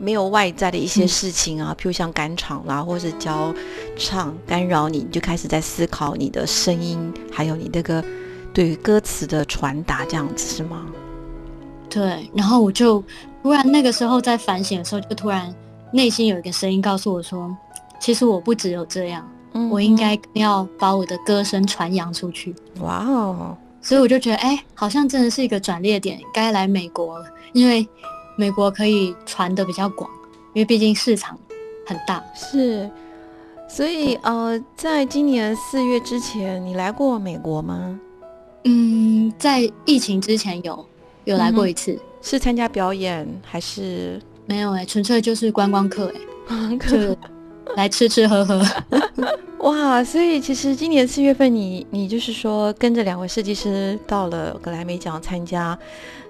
[0.00, 3.54] 没有外在的一些事情啊，譬如像赶场啦，或是教
[3.96, 8.02] 唱干扰你，你就开始在思考你的声音，还有你那个
[8.52, 10.86] 对于歌词的传达，这样子是吗？
[11.88, 12.28] 对。
[12.34, 13.04] 然后我就
[13.42, 15.54] 突然那个时候在反省的时候，就突然。
[15.92, 17.52] 内心有一个声音告诉我说
[17.98, 19.28] ：“其实我不只有这样，
[19.68, 23.56] 我应该要把我的歌声传扬出去。”哇哦！
[23.82, 27.84] 所以我就觉得，哎，好像真的是一个转捩点，该来美国了，因为
[28.36, 30.10] 美国可以传的比较广，
[30.54, 31.38] 因为毕竟市场
[31.86, 32.22] 很大。
[32.34, 32.90] 是，
[33.68, 37.98] 所以呃，在今年四月之前，你来过美国吗？
[38.64, 40.86] 嗯，在疫情之前有
[41.24, 44.20] 有来过一次，是参加表演还是？
[44.46, 46.12] 没有哎，纯粹就是观光客
[46.48, 47.16] 哎，就
[47.76, 48.60] 来吃吃喝喝。
[49.60, 55.78] 哇，所以其实今年四月份，你你就是说跟着两位设计师到了格莱美奖参加，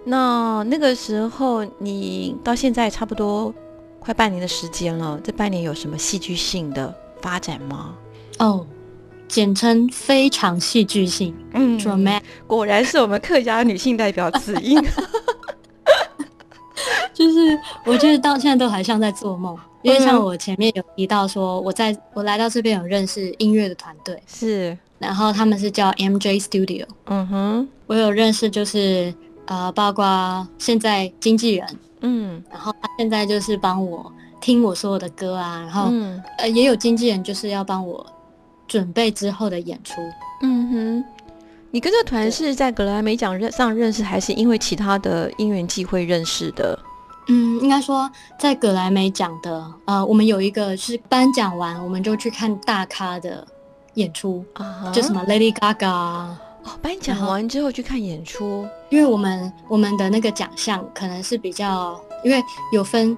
[0.05, 3.55] 那那个时候你到现在差不多
[4.01, 7.95] 快半年的时间了，这半年有什么戏剧性的发展吗？
[8.41, 8.67] 哦，
[9.29, 14.83] 简称非常戏剧性，嗯，dramatic，果然是我们客家女性代表子英。
[17.15, 29.13] 就是我觉得到现在都还像在做梦，因为像我前面有提到说，我在我来到这边有认识音乐的团队，是，然后他们是叫 MJ Studio，嗯哼，我有认识就是
[29.47, 31.67] 呃，包括现在经纪人，
[32.01, 35.91] 嗯，然后他现在就是帮我听我所有的歌啊，然后
[36.37, 38.05] 呃也有经纪人就是要帮我
[38.69, 39.95] 准备之后的演出，
[40.43, 41.05] 嗯哼，
[41.71, 46.79] 你跟这团是在格莱美奖认上认识，还是因为其他的因缘际会认识的？
[47.33, 53.47] 嗯，应该说在格莱美奖的，呃，我们有一个是颁奖完，我们就去看大咖的
[53.95, 54.45] 演出，
[54.93, 56.37] 就什么 Lady Gaga 哦，
[56.83, 63.17] 颁奖完之后去看演出，因为我们我们的那个奖项可能是比较，因为有分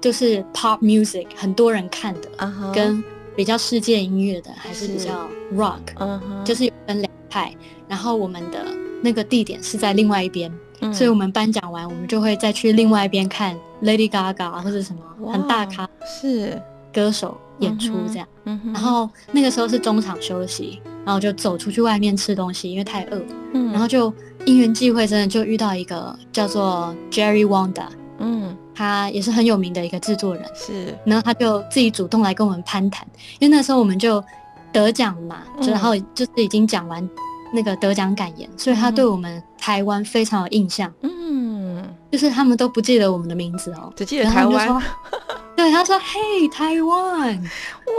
[0.00, 2.30] 就是 Pop Music 很多人看的，
[2.74, 3.04] 跟
[3.36, 7.54] 比较世界音乐的，还是比较 Rock，就是有分两派，
[7.86, 8.64] 然后我们的
[9.02, 10.50] 那个地点是在另外一边。
[10.90, 16.60] 所以，我们颁奖完，我们就会再去另外一边看 Lady Gaga 或者什么很大咖是
[16.92, 18.26] 歌手演出这样。
[18.44, 23.22] 然后那个时候是中场休息，然后就走出去外面吃东西，因为太饿。
[23.52, 24.12] 嗯，然后就
[24.44, 27.86] 因缘际会，真的就遇到一个叫做 Jerry Wanda，
[28.18, 28.56] 嗯。
[28.74, 30.42] 他也是很有名的一个制作人。
[30.54, 30.96] 是。
[31.04, 33.06] 然后他就自己主动来跟我们攀谈，
[33.38, 34.24] 因为那时候我们就
[34.72, 37.06] 得奖嘛，然后就是已经讲完
[37.52, 44.82] 那个得奖感言，所以他对我们台湾非常有印象，嗯，就是他们都不记得我们的名字哦，只记得台湾。
[45.54, 47.44] 对，他说嘿台湾，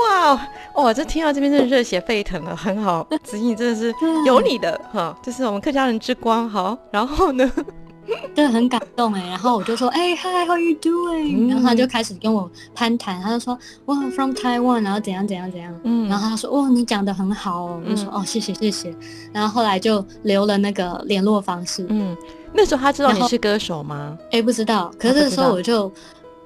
[0.10, 3.94] 哇哇，这听到这边真的热血沸腾了，很好，子怡真的是
[4.26, 6.50] 有你的哈，这是我们客家人之光。
[6.50, 7.50] 好，然后呢，
[8.36, 11.48] 对，很感动哎，然后我就说哎 hi how you doing，、嗯。
[11.50, 16.08] 然后他就开始跟我攀谈，他就说哇 from Taiwan，然后怎样怎样怎样，嗯。
[16.10, 18.22] 然后他说哇你讲的很好哦，我就说嗯。
[18.22, 18.94] 哦谢谢谢谢，
[19.32, 22.16] 然后后来就留了那个联络方式，嗯，
[22.54, 24.18] 那时候他知道你是歌手吗？
[24.32, 24.92] 哎，不知道。
[25.00, 25.92] 可是那时候我就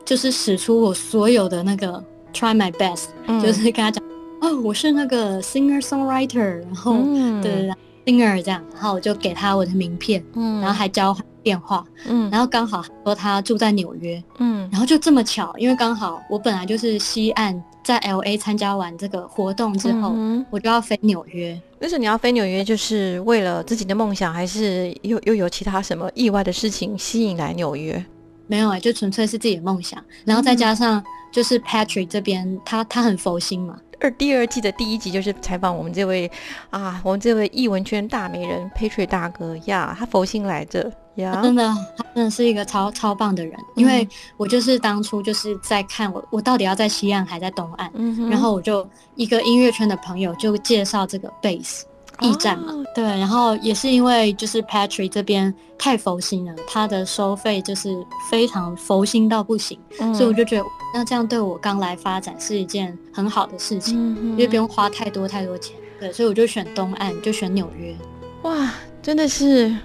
[0.05, 3.41] 就是使出我所有的那个 try my best，、嗯。
[3.41, 4.03] 就是跟他讲，
[4.41, 7.41] 哦，我是那个 singer songwriter，然后、嗯。
[7.41, 7.75] 对对对
[8.07, 10.61] singer 这样，然后我就给他我的名片，嗯。
[10.61, 12.31] 然后还交换电话，嗯。
[12.31, 14.67] 然后刚好说他住在纽约，嗯。
[14.71, 21.59] 然后就这么巧，因为刚好我本来就是西岸在 L A 参加完这个活动之后，嗯我就要飞纽约。
[21.79, 28.03] 那时候你要飞纽约，就是为了自己的梦想，还是又又有其他什么意外的事情吸引来纽约？
[28.47, 36.29] 没有哎、就纯粹是自己的梦想，然后再加上就是 Patrick 这边，他他很佛心嘛，二第二季的第一集就是采访我们这位
[36.69, 41.63] 啊，我们这位艺文圈大美人 Patrick 大哥呀，他佛心来着呀他，真的，
[41.97, 43.57] 他真的是一个超超棒的人。
[43.75, 44.07] 因为
[44.37, 51.81] 我就是当初就是在看我我到底要在西岸还在东岸，嗯然后我就一个音乐圈的朋友就介绍这个 bass
[52.21, 57.95] 驿站嘛，哦对，然后也是因为就是 Patrick 这边太佛心了，他的收费就是
[58.29, 65.75] 非常佛心到不行，嗯所以我就觉得那这样对我刚来发展是一件很好的事情，嗯因为不用花太多太多钱。
[65.99, 67.95] 对，所以我就选东岸，就选纽约。
[68.43, 69.75] 哇，真的是，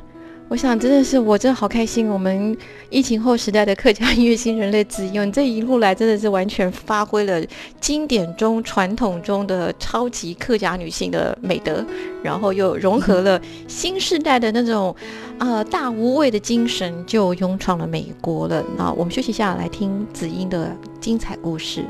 [0.53, 2.07] 我想真的是我真的好开心。
[2.11, 2.55] 我们
[2.91, 7.43] 疫情后时代的客家音乐新人类自由，你这一路来真的是完全发挥了
[7.81, 11.83] 经典中、传统中的超级客家女性的美德，
[12.23, 14.95] 然后又融合了新时代的那种
[15.39, 18.63] 呃大无畏的精神，就勇闯了美国了。
[18.77, 21.83] 那我们休息一下，来听子英的精彩故事。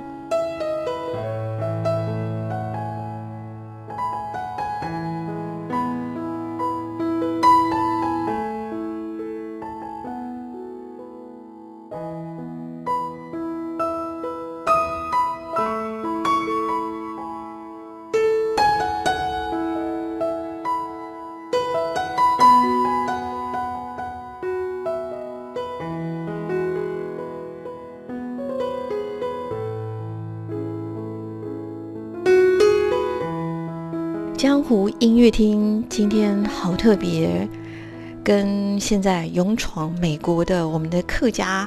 [34.42, 37.48] 江湖音乐厅今天好特别，
[38.24, 41.64] 跟现在勇闯美国的我们的客家，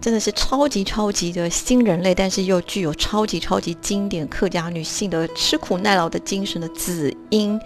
[0.00, 7.56] 真的是超级超级的新人类，但是又具有超级超级经典客家女性的吃苦耐劳的精神的紫英，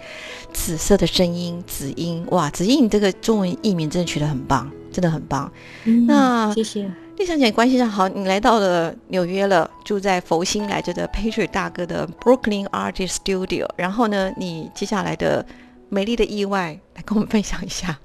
[0.53, 5.51] 紫色的声音，紫英，哇，紫英，你这个中文译名真的取得很棒，真的很棒。
[5.85, 6.87] 嗯那谢谢。
[7.21, 13.67] 丽香姐关系上好，你来到了纽约了，住在佛心来着的 Patrick 大哥的 Brooklyn Artist Studio。
[13.75, 15.45] 然后呢，你接下来的
[15.87, 17.95] 美丽的意外来跟我们分享一下。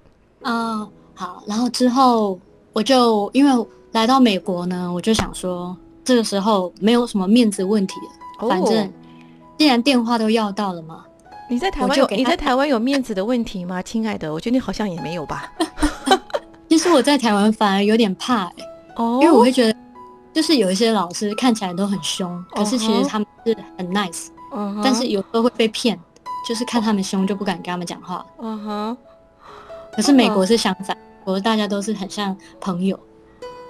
[0.42, 2.38] 啊、好，然后之后
[2.74, 5.74] 我就因为来到美国呢，我就想说，
[6.05, 7.94] 这个时候没有什么面子问题
[8.38, 8.92] 了，反正
[9.57, 11.07] 既然电话都要到了嘛，
[11.48, 14.31] 你在台湾你在台湾有面子的问题吗，亲爱的？
[14.31, 15.50] 我觉得你好像也没有吧。
[16.68, 18.55] 其实我在台湾反而有点怕、欸，
[18.96, 19.76] 哦因为我会觉得，
[20.32, 24.26] 就是有一些老师看起来都很凶，可是其实他们是很 nice，、
[24.82, 25.98] 但是有时候会被骗，
[26.48, 28.24] 就是看他们凶就不敢跟他们讲话。
[28.40, 28.96] 嗯哼，
[29.94, 32.98] 可是美国是相反，美国大家都是很像朋友，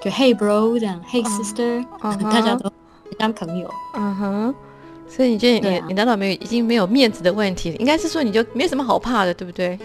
[0.03, 1.85] 就 Hey bro 这样，Hey 嗯 sister，、
[2.31, 2.71] 大家都
[3.05, 3.71] 很像朋友。
[3.95, 4.55] 嗯哼。
[5.09, 7.77] 所以你觉得你你难道没有已经没有面子的问题？
[7.79, 9.79] 应该是说你就没什么好怕的，对不对？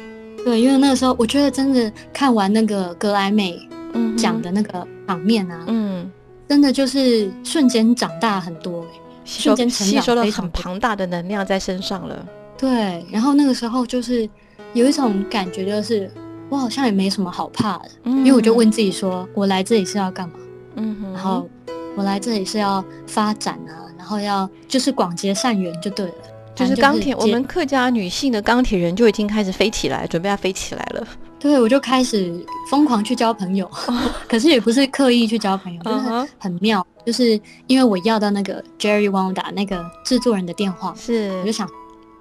[0.43, 3.56] 对，因为那个时候我觉得真的看完那个格莱美
[3.93, 6.12] 嗯讲的那个场面啊，嗯。
[6.50, 8.87] 真的就是瞬间长大很多、欸。
[9.23, 12.25] 吸收瞬间吸收了很庞大的能量在身上了。
[12.58, 14.29] 对，然后那个时候就是
[14.73, 16.12] 有一种感觉，就是
[16.50, 20.35] 我好像也没什么好怕的，因为我就问自己说，我来这里是要干嘛？
[20.75, 21.50] 嗯哼，然后
[21.96, 26.13] 我来这里是要发展啊，然后要就是广结善缘就对了。
[26.54, 31.08] 就是钢铁，我们客家女性的钢铁人就已经开始飞起来，准备要飞起来了。
[31.42, 33.67] 对，我就开始疯狂去交朋友，
[34.29, 41.67] 可是也不是刻意去交朋友，就是很妙，就是因为我要到那个 Jerry Wanda 那个制作人的电话，是我就想，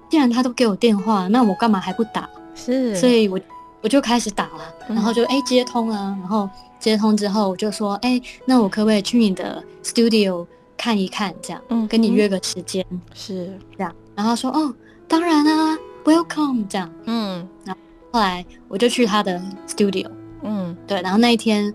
[0.09, 2.27] 既然他都给我电话，那我干嘛还不打？
[2.55, 3.39] 是，所以我
[3.81, 6.49] 我就开始打了，嗯然后就哎、接通了，然后
[6.79, 10.43] 接通之后我就说，哎、那我可不可以去你的 studio
[10.75, 14.73] 看一看，这样，嗯跟你约个时间，是，这样，然后他说，哦，
[15.07, 17.47] 当然啊，welcome，这样，嗯。
[17.67, 17.73] 后
[18.19, 20.09] 来我就去他的 studio。
[20.43, 20.75] 嗯。
[20.85, 21.73] 对，然后那一天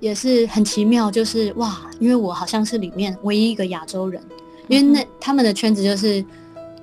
[0.00, 4.22] 也是很奇妙，就是哇，因为我好像是里面唯一一个亚洲人，
[4.68, 6.24] 因为那、他们的圈子就是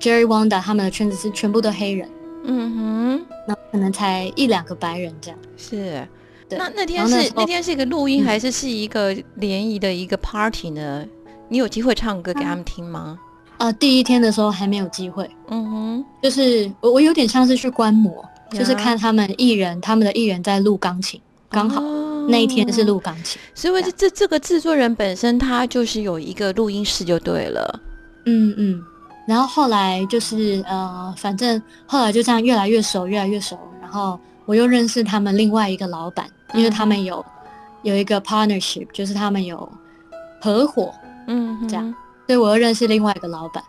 [0.00, 2.08] Jerry Wanda 他们的圈子是全部都黑人，
[2.44, 5.38] 嗯哼，那可能才一两个白人这样。
[5.56, 6.06] 是。
[6.48, 8.26] 对，那那天是那那天是一个录音，嗯。
[8.26, 11.06] 还是是一个联谊的一个 party 呢？
[11.48, 13.18] 你有机会唱歌给他们听吗？
[13.58, 23.40] 呃，第一天的时候还没有机会，嗯哼，就是我我有点像是去观摩，就是看他们艺人他们的艺人在录钢琴，刚好、哦那一天是录钢琴。
[23.52, 27.80] 所以这这这个制作人本身他就是有一个录音室就对了。
[28.26, 28.80] 嗯嗯，
[29.26, 33.58] 然后后来就是呃，反正后来就这样越来越熟，越来越熟。
[33.80, 37.24] 然后我又认识他们另外一个老板，因为他们有、
[37.82, 39.68] 有一个 partnership，就是他们有
[40.40, 40.94] 合伙，
[41.26, 41.92] 嗯，这样
[42.28, 43.60] 所以我又认识另外一个老板。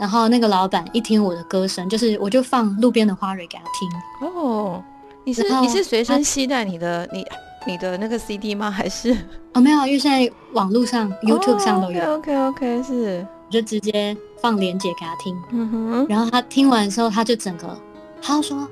[0.00, 4.28] 然后那个老板一听我的歌声，就是我就放路边的花蕊给他听。
[4.28, 4.82] 哦，
[5.24, 7.22] 你是你是随身他携带你的你
[7.66, 8.70] 你的那个 CD 吗？
[8.70, 9.14] 还是
[9.52, 12.36] 哦，没有，因为现在网络上、YouTube 上都有，OK OK
[12.78, 15.36] OK 是，我就直接放链接给他听。
[15.50, 17.78] 嗯哼，然后他听完之后，他就整个，
[18.22, 18.66] 他就说，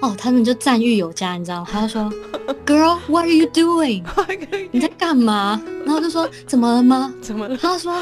[0.00, 1.68] 哦，他们就赞誉有加，你知道吗？
[1.72, 2.12] 他就说，
[2.64, 4.04] Girl，what are you doing？
[4.70, 5.60] 你在干嘛？
[5.84, 7.12] 然后我就说，怎么了吗？
[7.20, 7.56] 怎么了？
[7.56, 8.00] 他就说，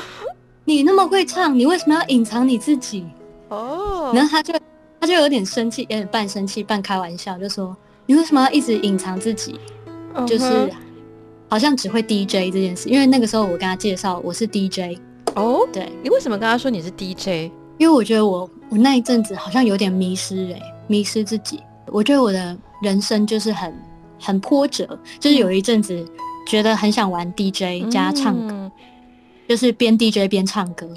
[0.67, 3.07] 你那么会唱，你为什么要隐藏你自己？
[3.49, 4.53] 哦，然后他就
[5.01, 9.59] 他就有点生气，有点半生气半开玩笑，就说，你为什么要一直隐藏自己？
[10.27, 10.69] 就是
[11.49, 14.99] 好像只会 DJ 这件事，因为那个时候我跟他介绍我是 DJ，
[15.35, 17.53] 哦，对，你为什么跟他说你是 DJ？
[17.79, 21.61] 因为我觉得我我那一阵子好像有点迷失哎、迷失自己。
[21.89, 23.73] 我觉得我的人生就是很
[24.19, 26.05] 很波折，就是有一阵子
[26.49, 28.56] 觉得很想玩 DJ 加唱歌，嗯
[29.49, 30.89] 就是边 DJ 边唱歌。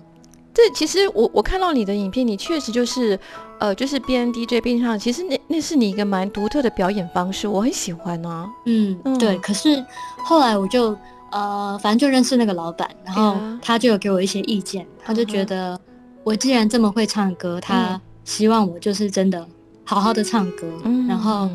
[0.53, 3.17] 这其实我我看到你的影片，你确实就是，
[3.59, 8.49] 呃，就是边 DJ 边唱，其实那那是你一个蛮独特的表演方式，我很喜欢啊。
[8.65, 9.37] 嗯，嗯对。
[9.37, 9.83] 可是
[10.25, 10.97] 后来我就
[11.31, 15.79] 呃，反正就认识那个老板，然后他就有给我一些意见，他就觉得
[16.23, 19.47] 我既然这么会唱歌，他希望我就是真的
[19.85, 21.47] 好好的唱歌，嗯然后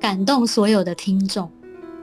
[0.00, 1.48] 感动所有的听众。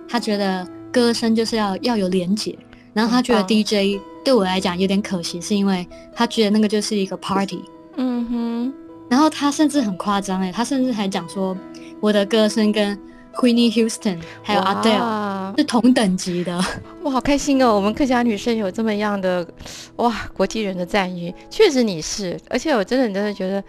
[0.07, 2.57] 他觉得歌声就是要要有连结，
[2.93, 7.63] 然后他觉得 DJ 对我来讲有点可惜，是因为他觉得那个就是一个 party。
[7.95, 8.73] 嗯哼，
[9.09, 11.57] 然后他甚至很夸张哎，他甚至还讲说
[11.99, 12.97] 我的歌声跟
[13.35, 16.57] Whitney Houston 还有 Adele 是同等级的。
[17.03, 17.75] 哇，好开心哦！
[17.75, 19.47] 我们客家女生有这么样的
[19.95, 23.63] 哇国际人的赞誉，确实你是，而且我真的真的觉得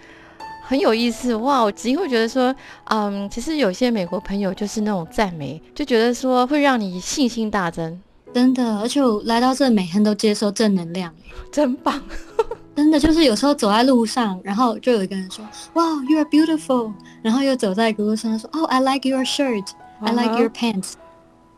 [0.62, 1.62] 很有意思哇！
[1.62, 8.00] 我只会觉得说，嗯，其实有些美国朋友就是那种赞美，就觉得说会让你信心大增，
[8.32, 11.12] 真的，而且我来到这每天都接收正能量，
[11.50, 12.00] 真棒！
[12.76, 19.66] 真的就是有时候走在路上，然后就有一个人说，Wow, you are beautiful，然后又走在一个路上说，Oh, I like your shirt,
[20.00, 20.92] I like your pants。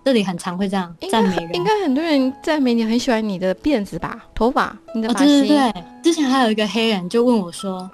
[0.04, 5.46] 这里很常会这样赞美人，应该很多人赞美你，很喜欢你的辫子吧，头发，你的哦，发型。
[5.46, 7.88] 对对对，之前还有一个黑人就问我说，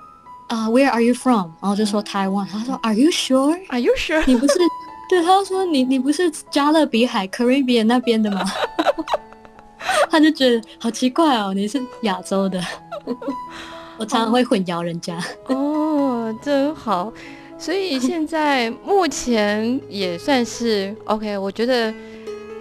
[0.49, 1.51] 啊、w h e r e are you from？
[1.61, 4.22] 然后就说台湾，他说，Are you sure？Are you sure？
[4.26, 4.55] 你不是？
[5.09, 8.44] 对，他就说你你不是加勒比海 Caribbean 那边的吗？
[10.11, 12.61] 他就觉得好奇怪哦，你是亚洲的，
[13.98, 15.18] 我常常会混淆人家。
[15.46, 17.12] 哦，真好。
[17.59, 21.92] 所以现在目前也算是 OK，我觉得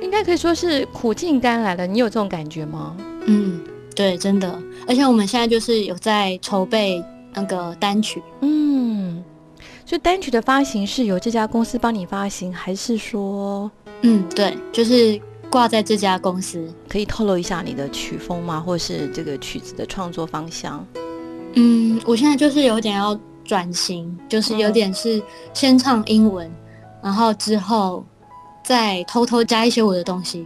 [0.02, 1.86] 应该可以说是苦尽甘来了。
[1.86, 2.96] 你有这种感觉吗？
[3.26, 3.62] 嗯，
[3.96, 8.77] 对，真的，而且我们现在就是有在筹备那个单曲，嗯，
[9.88, 13.72] 所以单曲的发行是由这家公司帮你发行，还是说
[14.02, 15.18] 嗯，对，就是
[15.50, 16.70] 挂在这家公司。
[16.90, 18.60] 可以透露一下你的曲风吗？
[18.60, 20.86] 或是这个曲子的创作方向？
[21.54, 25.24] 嗯，我现在就是有点要转型，就是有点是
[25.54, 26.52] 先唱英文，
[27.02, 28.06] 然后之后
[28.66, 30.46] 再偷偷加一些我的东西，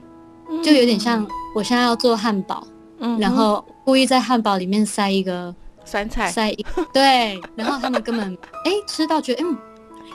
[0.63, 2.63] 就有点像我现在要做汉堡，
[2.99, 5.53] 嗯，然后故意在汉堡里面塞一个
[5.91, 6.31] 酸菜。
[6.31, 8.33] 塞一对，然后他们根本
[8.65, 9.57] 哎吃到觉得嗯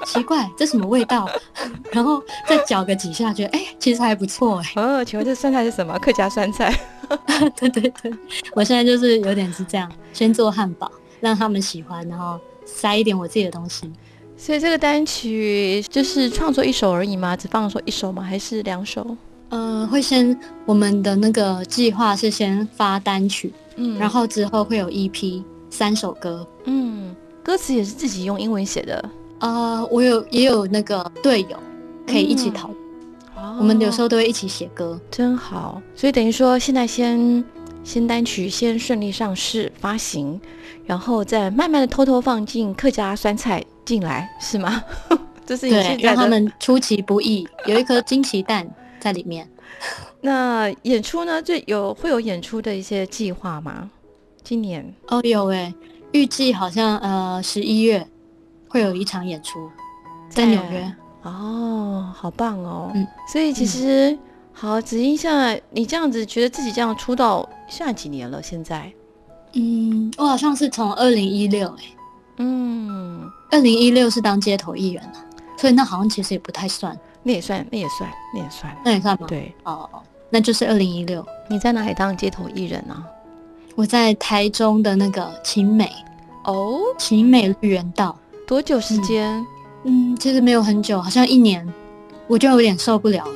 [0.04, 1.28] 奇怪，这什么味道？
[1.92, 4.72] 然后再搅个几下，觉得哎其实还不错哎。
[4.82, 5.98] 哦，请问这酸菜是什么？
[5.98, 6.74] 客家酸菜。
[7.56, 8.12] 对对对，
[8.54, 13.88] 我现在就是有点是这样，先做汉堡，让他们喜欢，然后塞一点我自己的东西。
[14.36, 17.36] 所以这个单曲就是创作一首而已吗？
[17.36, 18.22] 只放说一首吗？
[18.22, 19.16] 还是两首？
[19.50, 25.42] 呃，会先我们的那个计划是先发单曲，嗯，然后之后会有 EP
[25.76, 27.14] 三首歌，嗯，
[27.44, 29.10] 歌词也是自己用英文写的。
[29.40, 31.62] 呃，我有也有那个队友
[32.06, 35.82] 可以一起讨论，我们有时候都会一起写歌，真好。
[35.94, 37.44] 所以等于说现在先
[37.84, 40.40] 先单曲先顺利上市发行，
[40.86, 44.82] 然后再慢慢的偷偷放进客家酸菜进来，是吗？
[45.44, 48.66] 这是对，让他们出其不意，有一颗惊奇蛋
[48.98, 49.46] 在里面。
[50.22, 51.42] 那演出呢？
[51.42, 53.90] 就有会有演出的一些计划吗？
[54.46, 55.74] 今年哦有哎，
[56.12, 58.06] 预计好像呃十一月。
[58.68, 59.70] 会有一场演出，
[60.28, 60.92] 在纽约
[61.22, 62.90] 哦，好棒哦！
[62.94, 64.18] 嗯，所以其实
[64.52, 68.42] 好，子英，现在你这样子觉得自己这样出道，现在几年了？
[68.42, 68.92] 现在，
[69.54, 71.84] 嗯，我好像是从二零一六，哎，
[72.38, 75.24] 嗯，二零一六是当街头艺人了，
[75.56, 79.26] 所以那好像其实也不太算，那也算，那也算，那也算，那也算吗？
[79.28, 79.88] 对，哦，
[80.28, 81.24] 那就是二零一六。
[81.48, 83.02] 你在哪里当街头艺人呢？
[83.76, 85.92] 我在台中的那个晴美，
[86.44, 88.18] 哦，晴美绿园道。
[88.46, 89.44] 多久时间？
[89.84, 91.66] 嗯，其实没有很久，好像一年，
[92.26, 93.28] 我就有点受不了。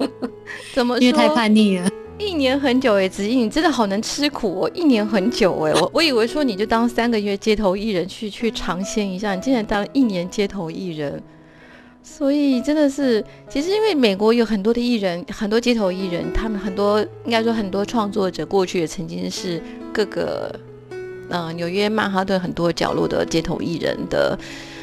[0.72, 0.96] 怎么？
[1.04, 1.90] 因为太叛逆了。
[2.16, 4.70] 一年很久哎，子怡，你真的好能吃苦哦。
[4.72, 11.22] 一年很久哎，我 我以为说你就当三个月街头艺人去去尝鲜一下，你竟然当一年街头艺人，
[12.04, 19.60] 所以真的是，其实因为美国有很多的艺人，很多街头艺人，他们很多应该说很多创作者过去也曾经是
[19.92, 20.54] 各个。
[21.30, 24.38] 嗯，纽约曼哈顿很多角落的街头艺人的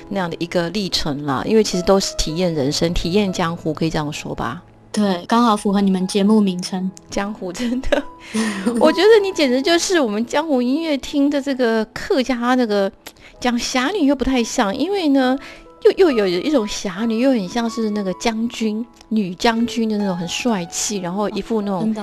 [0.10, 4.64] 那样的一个历程啦，因为其实都是体验人生、体验江湖，可以这样说吧？
[4.92, 7.54] 对，刚好符合你们节目名称“江湖”。
[7.54, 8.04] 真的，
[8.82, 12.92] 我觉得你简直就是我们江湖音乐厅的这个客家那个
[13.40, 15.38] 讲侠女又不太像，因为呢，
[15.84, 21.96] 又又有一种侠女，又很像是那个将军、女将军的那种很帅气，然后一副那种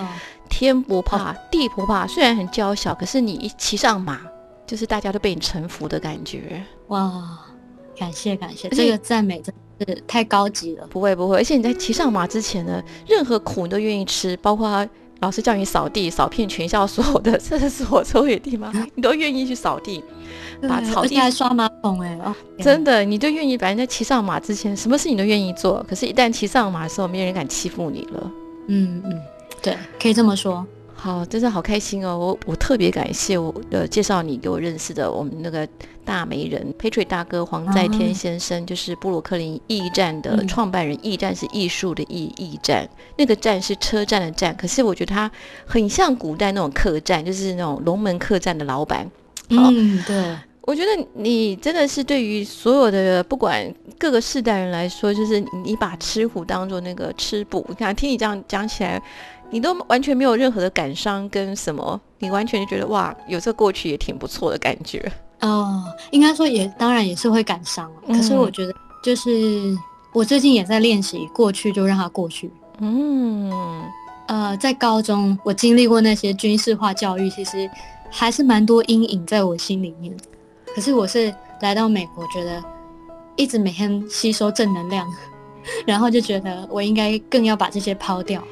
[0.49, 4.20] 天不怕地不怕，虽然很娇小，可是你一骑上马。
[4.66, 7.39] 就是大家都被你臣服的感觉哇！
[7.99, 10.87] 感谢感谢，这个赞美真是太高级了。
[10.89, 14.87] 不会不会，而且你在骑上马之前呢，任何苦你都愿意吃，包括
[15.21, 18.73] 老师叫你扫地，扫遍全校所有的 厕所抽野地方？
[18.95, 20.03] 你都愿意去扫地，
[20.69, 23.59] 把草地还刷马桶哎哦，真的，你就愿意。
[23.59, 25.85] 反正在骑上马之前，什么事你都愿意做。
[25.89, 28.31] 可是，一旦骑上马的时候，没有人敢欺负你了。
[28.69, 29.21] 嗯嗯，
[29.62, 30.64] 对，可以这么说。
[31.01, 32.18] 好，真的好开心哦！
[32.18, 35.66] 我我特别感谢我呃介绍你给我认识的我们那个
[36.05, 40.99] 大媒人 Patrick 大哥黄在天先生，就是布鲁克林驿站的创办人。
[41.01, 45.30] 驿站是艺术的驿，驿站那个站是车站的站，可是我觉得他
[45.64, 49.09] 很像古代那种客栈，就是那种龙门客栈的老板。
[49.51, 57.64] 嗯，对，我觉得你真的是对于所有的不管各个世代人来说，就是你把吃苦当做那个吃补。
[57.68, 59.01] 你看，听你这样讲起来。
[59.51, 65.11] 你都完全没有任何的感伤跟什么，你完全就觉得哇，有这过去也挺不错的感觉。
[65.40, 69.76] 哦，应该说也当然也是会感伤，可是我觉得就是
[70.12, 72.51] 我最近也在练习过去就让它过去。
[72.80, 73.51] 嗯，
[74.26, 77.70] 呃，在高中我经历过那些军事化教育，其实
[78.11, 80.14] 还是蛮多阴影在我心里面。
[80.74, 82.62] 可是我是来到美国，觉得
[83.36, 85.07] 一直每天吸收正能量，
[85.86, 88.42] 然后就觉得我应该更要把这些抛掉。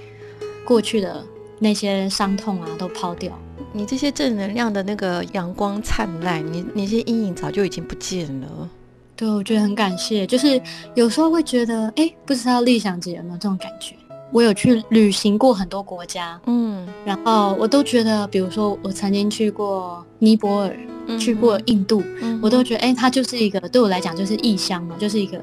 [0.67, 1.25] 过去的
[1.59, 3.33] 那些伤痛啊，都抛掉。
[3.73, 8.69] 你这些正能量的那个阳光灿烂，你那些阴影早就已经不见了。
[9.15, 10.27] 对，我觉得很感谢。
[10.27, 10.61] 就是
[10.95, 13.95] 有时候会觉得，哎，不知道立想姐有没有这种感觉？
[14.33, 20.77] 我有去旅行过很多国家，嗯，然后我都觉得，比如说我曾经去过尼泊尔，
[21.19, 22.03] 去过印度，
[22.43, 25.41] 我都觉得，哎，它就是一个对我来讲就是异乡嘛，就是一个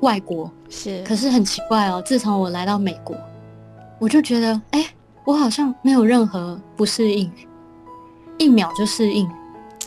[0.00, 0.50] 外国。
[0.68, 1.02] 是。
[1.02, 3.16] 可是很奇怪哦，自从我来到美国。
[4.00, 4.84] 我就觉得，哎，
[5.24, 7.30] 我好像没有任何不适应，
[8.38, 9.28] 一秒就适应。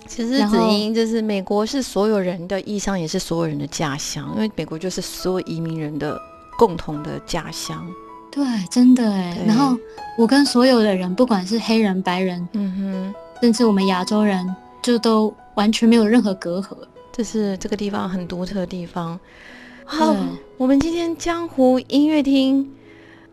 [0.05, 6.15] 其实子英就是美国是所有人的异乡，也是所有人的家乡，因为美国就是所有移民人的
[6.59, 7.83] 共同的家乡。
[8.31, 9.35] 对，真的哎。
[9.47, 9.75] 然后
[10.15, 16.77] 我跟所有的人，不管是黑人、白人，嗯哼，甚至我们亚洲人，就都完全没有任何隔阂。
[17.11, 19.19] 这是这个地方很独特的地方。
[19.85, 20.15] 好，
[20.57, 22.71] 我们今天江湖音乐厅。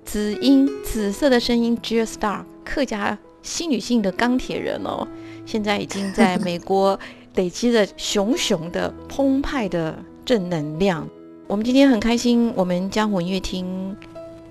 [0.04, 5.06] 紫音，紫色的声音，Jill Star，客家新女性的钢铁人哦，
[5.46, 6.98] 现在已经在美国
[7.36, 11.08] 累积了熊熊的澎湃的正能量。
[11.46, 13.96] 我们今天很开心，我们江湖音乐厅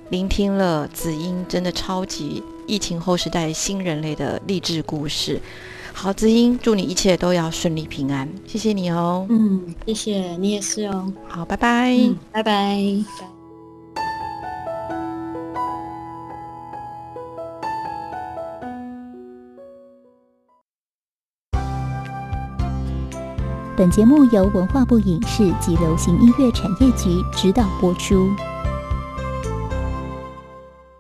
[0.09, 5.39] 聆听了紫英真的超级疫情后时代新人类的励志故事。
[5.93, 9.25] 好，子英，祝你一切都要顺利平安，谢谢你哦。
[9.29, 11.11] 嗯，谢谢你也是哦。
[11.27, 11.97] 好，拜拜，
[12.31, 13.38] 拜拜。
[23.79, 28.29] 本节目由文化部影视及流行音乐产业局指导播出。